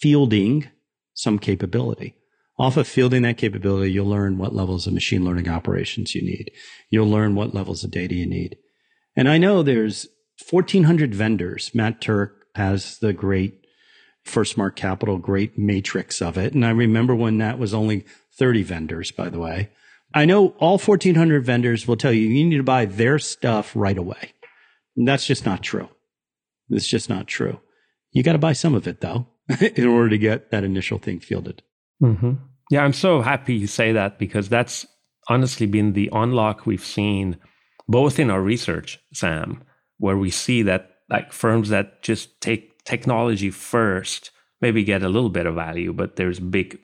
fielding 0.00 0.68
some 1.14 1.38
capability. 1.38 2.16
Off 2.58 2.76
of 2.76 2.86
fielding 2.86 3.22
that 3.22 3.38
capability, 3.38 3.92
you'll 3.92 4.06
learn 4.06 4.38
what 4.38 4.54
levels 4.54 4.86
of 4.86 4.92
machine 4.92 5.24
learning 5.24 5.48
operations 5.48 6.14
you 6.14 6.22
need. 6.22 6.50
You'll 6.90 7.08
learn 7.08 7.34
what 7.34 7.54
levels 7.54 7.84
of 7.84 7.90
data 7.90 8.14
you 8.14 8.26
need. 8.26 8.56
And 9.16 9.28
I 9.28 9.38
know 9.38 9.62
there's 9.62 10.06
1400 10.48 11.14
vendors. 11.14 11.70
Matt 11.74 12.00
Turk 12.00 12.44
has 12.54 12.98
the 12.98 13.12
great 13.12 13.59
for 14.30 14.44
Mark 14.56 14.76
Capital, 14.76 15.18
great 15.18 15.58
matrix 15.58 16.22
of 16.22 16.38
it. 16.38 16.54
And 16.54 16.64
I 16.64 16.70
remember 16.70 17.14
when 17.14 17.38
that 17.38 17.58
was 17.58 17.74
only 17.74 18.04
30 18.38 18.62
vendors, 18.62 19.10
by 19.10 19.28
the 19.28 19.38
way. 19.38 19.70
I 20.14 20.24
know 20.24 20.48
all 20.58 20.78
1400 20.78 21.44
vendors 21.44 21.86
will 21.86 21.96
tell 21.96 22.12
you 22.12 22.22
you 22.22 22.44
need 22.44 22.56
to 22.56 22.62
buy 22.62 22.84
their 22.84 23.18
stuff 23.18 23.72
right 23.74 23.98
away. 23.98 24.32
And 24.96 25.06
that's 25.06 25.26
just 25.26 25.46
not 25.46 25.62
true. 25.62 25.88
It's 26.68 26.88
just 26.88 27.08
not 27.08 27.26
true. 27.26 27.60
You 28.12 28.22
got 28.22 28.32
to 28.32 28.38
buy 28.38 28.52
some 28.52 28.74
of 28.74 28.86
it 28.88 29.00
though, 29.00 29.26
in 29.60 29.86
order 29.86 30.08
to 30.08 30.18
get 30.18 30.50
that 30.50 30.64
initial 30.64 30.98
thing 30.98 31.20
fielded. 31.20 31.62
Mm-hmm. 32.02 32.32
Yeah, 32.70 32.84
I'm 32.84 32.92
so 32.92 33.20
happy 33.20 33.54
you 33.54 33.66
say 33.66 33.92
that 33.92 34.18
because 34.18 34.48
that's 34.48 34.86
honestly 35.28 35.66
been 35.66 35.92
the 35.92 36.10
unlock 36.12 36.66
we've 36.66 36.84
seen 36.84 37.36
both 37.88 38.18
in 38.18 38.30
our 38.30 38.40
research, 38.40 39.00
Sam, 39.12 39.62
where 39.98 40.16
we 40.16 40.30
see 40.30 40.62
that 40.62 40.90
like 41.08 41.32
firms 41.32 41.70
that 41.70 42.02
just 42.02 42.40
take 42.40 42.69
technology 42.90 43.50
first 43.50 44.30
maybe 44.60 44.82
get 44.84 45.02
a 45.02 45.08
little 45.08 45.30
bit 45.30 45.46
of 45.46 45.54
value, 45.54 45.92
but 45.92 46.16
there's 46.16 46.40
big 46.40 46.78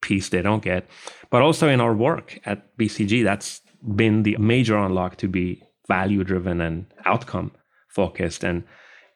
piece 0.00 0.28
they 0.28 0.42
don't 0.42 0.62
get. 0.62 0.86
But 1.30 1.42
also 1.42 1.68
in 1.68 1.80
our 1.80 1.94
work 1.94 2.38
at 2.44 2.76
BCG, 2.76 3.24
that's 3.24 3.60
been 3.96 4.22
the 4.24 4.36
major 4.38 4.76
unlock 4.76 5.16
to 5.18 5.28
be 5.28 5.62
value 5.88 6.24
driven 6.24 6.60
and 6.60 6.86
outcome 7.04 7.52
focused. 7.88 8.44
And 8.44 8.64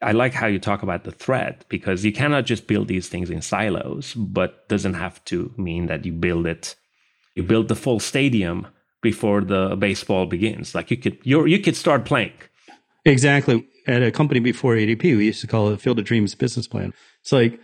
I 0.03 0.13
like 0.13 0.35
how 0.35 0.47
you 0.47 0.59
talk 0.59 0.83
about 0.83 1.05
the 1.05 1.13
thread 1.13 1.65
because 1.69 2.05
you 2.05 2.13
cannot 2.13 2.47
just 2.47 2.67
build 2.67 2.89
these 2.89 3.09
things 3.09 3.29
in 3.31 3.43
silos, 3.43 4.15
but 4.15 4.69
doesn't 4.69 4.95
have 4.95 5.23
to 5.27 5.53
mean 5.57 5.87
that 5.87 6.05
you 6.07 6.13
build 6.13 6.47
it, 6.47 6.77
you 7.35 7.43
build 7.43 7.69
the 7.69 7.75
full 7.75 8.01
stadium 8.01 8.67
before 9.03 9.41
the 9.43 9.77
baseball 9.77 10.27
begins. 10.27 10.75
Like 10.75 10.91
you 10.91 10.97
could, 10.97 11.19
you 11.23 11.47
you 11.47 11.59
could 11.59 11.77
start 11.77 12.05
playing. 12.05 12.39
Exactly 13.05 13.67
at 13.87 14.03
a 14.03 14.11
company 14.11 14.40
before 14.40 14.75
ADP, 14.75 15.03
we 15.03 15.27
used 15.27 15.40
to 15.40 15.46
call 15.46 15.68
it 15.70 15.81
Field 15.81 15.99
of 15.99 16.05
Dreams 16.05 16.35
business 16.35 16.66
plan. 16.66 16.92
It's 17.22 17.33
like 17.33 17.61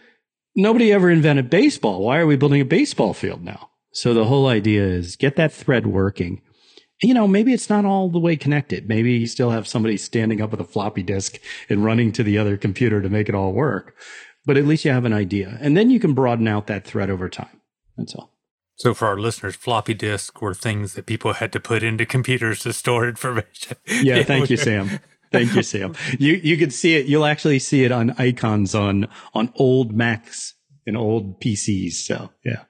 nobody 0.55 0.93
ever 0.93 1.11
invented 1.11 1.51
baseball. 1.51 2.03
Why 2.03 2.19
are 2.19 2.27
we 2.27 2.37
building 2.37 2.61
a 2.61 2.67
baseball 2.67 3.15
field 3.15 3.43
now? 3.43 3.71
So 3.93 4.15
the 4.15 4.25
whole 4.25 4.47
idea 4.47 4.85
is 4.85 5.17
get 5.17 5.37
that 5.37 5.53
thread 5.53 5.87
working. 5.87 6.41
You 7.03 7.15
know, 7.15 7.27
maybe 7.27 7.53
it's 7.53 7.69
not 7.69 7.85
all 7.85 8.09
the 8.09 8.21
way 8.21 8.37
connected. 8.37 8.89
Maybe 8.89 9.13
you 9.13 9.27
still 9.27 9.51
have 9.51 9.67
somebody 9.67 9.97
standing 9.97 10.41
up 10.41 10.53
with 10.53 10.61
a 10.61 10.65
floppy 10.65 11.03
disk 11.03 11.39
and 11.69 11.85
running 11.85 12.13
to 12.13 12.23
the 12.23 12.39
other 12.39 12.57
computer 12.57 13.03
to 13.03 13.09
make 13.09 13.29
it 13.29 13.35
all 13.35 13.53
work. 13.53 13.97
But 14.47 14.57
at 14.57 14.67
least 14.67 14.85
you 14.85 14.93
have 14.93 15.05
an 15.05 15.13
idea. 15.13 15.59
And 15.61 15.77
then 15.77 15.91
you 15.91 15.99
can 15.99 16.15
broaden 16.15 16.47
out 16.47 16.69
that 16.69 16.85
thread 16.85 17.11
over 17.11 17.29
time. 17.29 17.61
That's 17.97 18.15
all. 18.15 18.33
So 18.77 18.95
for 18.95 19.07
our 19.07 19.19
listeners, 19.19 19.57
floppy 19.57 19.95
disks 19.95 20.41
were 20.41 20.55
things 20.55 20.95
that 20.95 21.07
people 21.07 21.35
had 21.35 21.53
to 21.53 21.61
put 21.61 21.83
into 21.83 22.07
computers 22.07 22.61
to 22.61 22.73
store 22.73 23.09
information. 23.09 23.77
Yeah, 23.87 24.23
thank 24.23 24.51
you, 24.51 24.57
Sam. 24.57 25.01
Thank 25.33 25.55
you, 25.55 25.63
Sam. 25.63 25.95
You 26.19 26.35
you 26.35 26.57
can 26.57 26.71
see 26.71 26.95
it. 26.95 27.07
You'll 27.07 27.25
actually 27.25 27.59
see 27.59 27.85
it 27.85 27.93
on 27.93 28.11
icons 28.19 28.75
on 28.75 29.09
on 29.35 29.53
old 29.57 29.93
Macs 29.93 30.55
and 30.87 30.97
old 30.97 31.41
PCs. 31.41 31.93
So 31.93 32.31
yeah. 32.45 32.65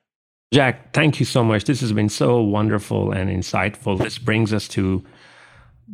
Jack, 0.52 0.92
thank 0.92 1.18
you 1.18 1.24
so 1.24 1.42
much. 1.42 1.64
This 1.64 1.80
has 1.80 1.92
been 1.92 2.10
so 2.10 2.40
wonderful 2.42 3.10
and 3.10 3.30
insightful. 3.30 3.98
This 3.98 4.18
brings 4.18 4.52
us 4.52 4.68
to 4.68 5.02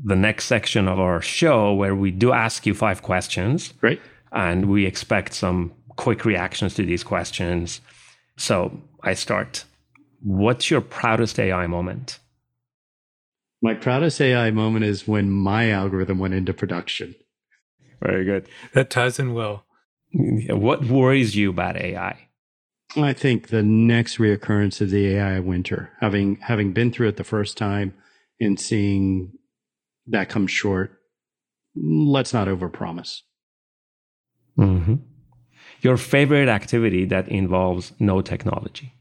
the 0.04 0.16
next 0.16 0.46
section 0.46 0.88
of 0.88 0.98
our 0.98 1.20
show 1.20 1.72
where 1.74 1.94
we 1.94 2.10
do 2.10 2.32
ask 2.32 2.66
you 2.66 2.74
five 2.74 3.02
questions. 3.02 3.72
Great. 3.80 4.00
And 4.32 4.66
we 4.66 4.84
expect 4.84 5.34
some 5.34 5.72
quick 5.96 6.24
reactions 6.24 6.74
to 6.74 6.84
these 6.84 7.04
questions. 7.04 7.80
So 8.36 8.80
I 9.02 9.14
start. 9.14 9.64
What's 10.22 10.70
your 10.70 10.80
proudest 10.80 11.38
AI 11.38 11.66
moment? 11.68 12.18
My 13.60 13.74
proudest 13.74 14.20
AI 14.20 14.50
moment 14.50 14.84
is 14.84 15.08
when 15.08 15.30
my 15.30 15.70
algorithm 15.70 16.18
went 16.18 16.34
into 16.34 16.54
production. 16.54 17.14
Very 18.00 18.24
good. 18.24 18.48
That 18.74 18.90
ties 18.90 19.18
in 19.18 19.34
well. 19.34 19.64
What 20.12 20.84
worries 20.84 21.34
you 21.36 21.50
about 21.50 21.76
AI? 21.76 22.28
I 22.96 23.12
think 23.12 23.48
the 23.48 23.62
next 23.62 24.18
reoccurrence 24.18 24.80
of 24.80 24.90
the 24.90 25.08
AI 25.08 25.40
winter, 25.40 25.90
having 26.00 26.36
having 26.36 26.72
been 26.72 26.90
through 26.90 27.08
it 27.08 27.16
the 27.16 27.24
first 27.24 27.58
time 27.58 27.94
and 28.40 28.58
seeing 28.58 29.32
that 30.06 30.30
come 30.30 30.46
short, 30.46 30.98
let's 31.76 32.32
not 32.32 32.48
overpromise. 32.48 33.20
Mm-hmm. 34.58 34.94
Your 35.82 35.96
favorite 35.96 36.48
activity 36.48 37.04
that 37.06 37.28
involves 37.28 37.92
no 37.98 38.20
technology? 38.20 38.94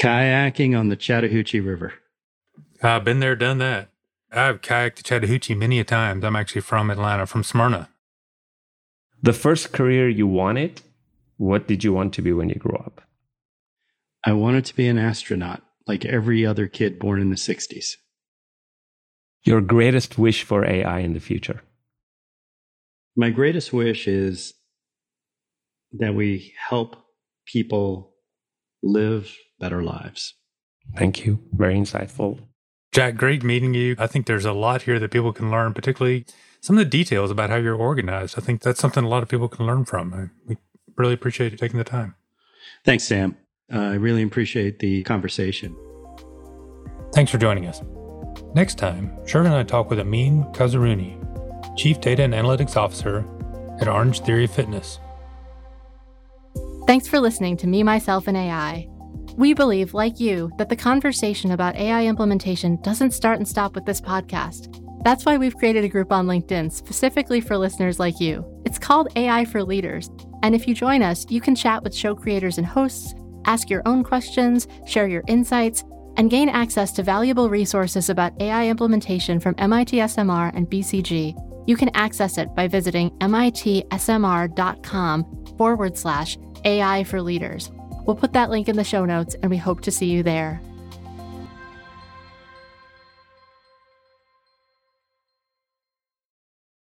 Kayaking 0.00 0.78
on 0.78 0.88
the 0.88 0.96
Chattahoochee 0.96 1.60
River. 1.60 1.94
I've 2.82 3.04
been 3.04 3.20
there, 3.20 3.36
done 3.36 3.58
that. 3.58 3.90
I've 4.32 4.60
kayaked 4.60 4.94
to 4.96 5.02
Chattahoochee 5.02 5.54
many 5.54 5.80
a 5.80 5.84
times. 5.84 6.24
I'm 6.24 6.36
actually 6.36 6.62
from 6.62 6.90
Atlanta, 6.90 7.26
from 7.26 7.42
Smyrna. 7.42 7.88
The 9.22 9.32
first 9.32 9.72
career 9.72 10.08
you 10.08 10.26
wanted, 10.26 10.80
what 11.36 11.66
did 11.66 11.84
you 11.84 11.92
want 11.92 12.14
to 12.14 12.22
be 12.22 12.32
when 12.32 12.48
you 12.48 12.54
grew 12.54 12.76
up? 12.76 13.02
I 14.24 14.32
wanted 14.32 14.64
to 14.66 14.76
be 14.76 14.86
an 14.86 14.98
astronaut, 14.98 15.62
like 15.86 16.04
every 16.04 16.46
other 16.46 16.68
kid 16.68 16.98
born 16.98 17.20
in 17.20 17.30
the 17.30 17.36
60s. 17.36 17.96
Your 19.42 19.60
greatest 19.60 20.18
wish 20.18 20.42
for 20.44 20.64
AI 20.64 21.00
in 21.00 21.14
the 21.14 21.20
future? 21.20 21.62
My 23.16 23.30
greatest 23.30 23.72
wish 23.72 24.06
is 24.06 24.54
that 25.92 26.14
we 26.14 26.54
help 26.68 26.96
people 27.46 28.12
live 28.82 29.34
better 29.58 29.82
lives. 29.82 30.34
Thank 30.96 31.24
you. 31.24 31.40
Very 31.52 31.74
insightful. 31.74 32.40
Jack, 32.92 33.16
great 33.16 33.44
meeting 33.44 33.72
you. 33.74 33.94
I 33.98 34.06
think 34.08 34.26
there's 34.26 34.44
a 34.44 34.52
lot 34.52 34.82
here 34.82 34.98
that 34.98 35.10
people 35.10 35.32
can 35.32 35.50
learn, 35.50 35.74
particularly 35.74 36.26
some 36.60 36.76
of 36.76 36.84
the 36.84 36.90
details 36.90 37.30
about 37.30 37.50
how 37.50 37.56
you're 37.56 37.76
organized. 37.76 38.36
I 38.36 38.42
think 38.42 38.62
that's 38.62 38.80
something 38.80 39.04
a 39.04 39.08
lot 39.08 39.22
of 39.22 39.28
people 39.28 39.48
can 39.48 39.64
learn 39.64 39.84
from. 39.84 40.12
I, 40.12 40.28
we 40.46 40.56
really 40.96 41.14
appreciate 41.14 41.52
you 41.52 41.58
taking 41.58 41.78
the 41.78 41.84
time. 41.84 42.16
Thanks, 42.84 43.04
Sam. 43.04 43.36
Uh, 43.72 43.78
I 43.78 43.94
really 43.94 44.22
appreciate 44.22 44.80
the 44.80 45.04
conversation. 45.04 45.76
Thanks 47.14 47.30
for 47.30 47.38
joining 47.38 47.66
us. 47.66 47.80
Next 48.54 48.78
time, 48.78 49.16
Shervin 49.24 49.46
and 49.46 49.54
I 49.54 49.62
talk 49.62 49.90
with 49.90 50.00
Amin 50.00 50.44
Kazaruni, 50.52 51.16
Chief 51.76 52.00
Data 52.00 52.24
and 52.24 52.34
Analytics 52.34 52.76
Officer 52.76 53.18
at 53.80 53.86
Orangetheory 53.86 54.50
Fitness. 54.50 54.98
Thanks 56.88 57.06
for 57.06 57.20
listening 57.20 57.56
to 57.58 57.68
Me, 57.68 57.84
Myself, 57.84 58.26
and 58.26 58.36
AI. 58.36 58.88
We 59.36 59.54
believe, 59.54 59.94
like 59.94 60.20
you, 60.20 60.50
that 60.58 60.68
the 60.68 60.76
conversation 60.76 61.52
about 61.52 61.76
AI 61.76 62.06
implementation 62.06 62.80
doesn't 62.82 63.12
start 63.12 63.38
and 63.38 63.48
stop 63.48 63.74
with 63.74 63.86
this 63.86 64.00
podcast. 64.00 64.76
That's 65.02 65.24
why 65.24 65.38
we've 65.38 65.56
created 65.56 65.84
a 65.84 65.88
group 65.88 66.12
on 66.12 66.26
LinkedIn 66.26 66.72
specifically 66.72 67.40
for 67.40 67.56
listeners 67.56 67.98
like 67.98 68.20
you. 68.20 68.44
It's 68.66 68.78
called 68.78 69.08
AI 69.16 69.46
for 69.46 69.62
Leaders. 69.62 70.10
And 70.42 70.54
if 70.54 70.68
you 70.68 70.74
join 70.74 71.02
us, 71.02 71.24
you 71.30 71.40
can 71.40 71.54
chat 71.54 71.82
with 71.82 71.94
show 71.94 72.14
creators 72.14 72.58
and 72.58 72.66
hosts, 72.66 73.14
ask 73.46 73.70
your 73.70 73.82
own 73.86 74.04
questions, 74.04 74.68
share 74.86 75.08
your 75.08 75.24
insights, 75.26 75.84
and 76.16 76.30
gain 76.30 76.48
access 76.50 76.92
to 76.92 77.02
valuable 77.02 77.48
resources 77.48 78.10
about 78.10 78.38
AI 78.42 78.68
implementation 78.68 79.40
from 79.40 79.54
MIT 79.58 79.96
SMR 79.96 80.52
and 80.54 80.68
BCG. 80.68 81.34
You 81.66 81.76
can 81.76 81.90
access 81.94 82.36
it 82.36 82.54
by 82.54 82.68
visiting 82.68 83.10
mitsmr.com 83.20 83.86
forward 85.56 85.96
slash 85.96 86.36
AI 86.64 87.04
for 87.04 87.22
Leaders. 87.22 87.70
We'll 88.06 88.16
put 88.16 88.32
that 88.32 88.50
link 88.50 88.68
in 88.68 88.76
the 88.76 88.84
show 88.84 89.04
notes, 89.04 89.36
and 89.42 89.50
we 89.50 89.56
hope 89.56 89.80
to 89.82 89.90
see 89.90 90.06
you 90.06 90.22
there. 90.22 90.60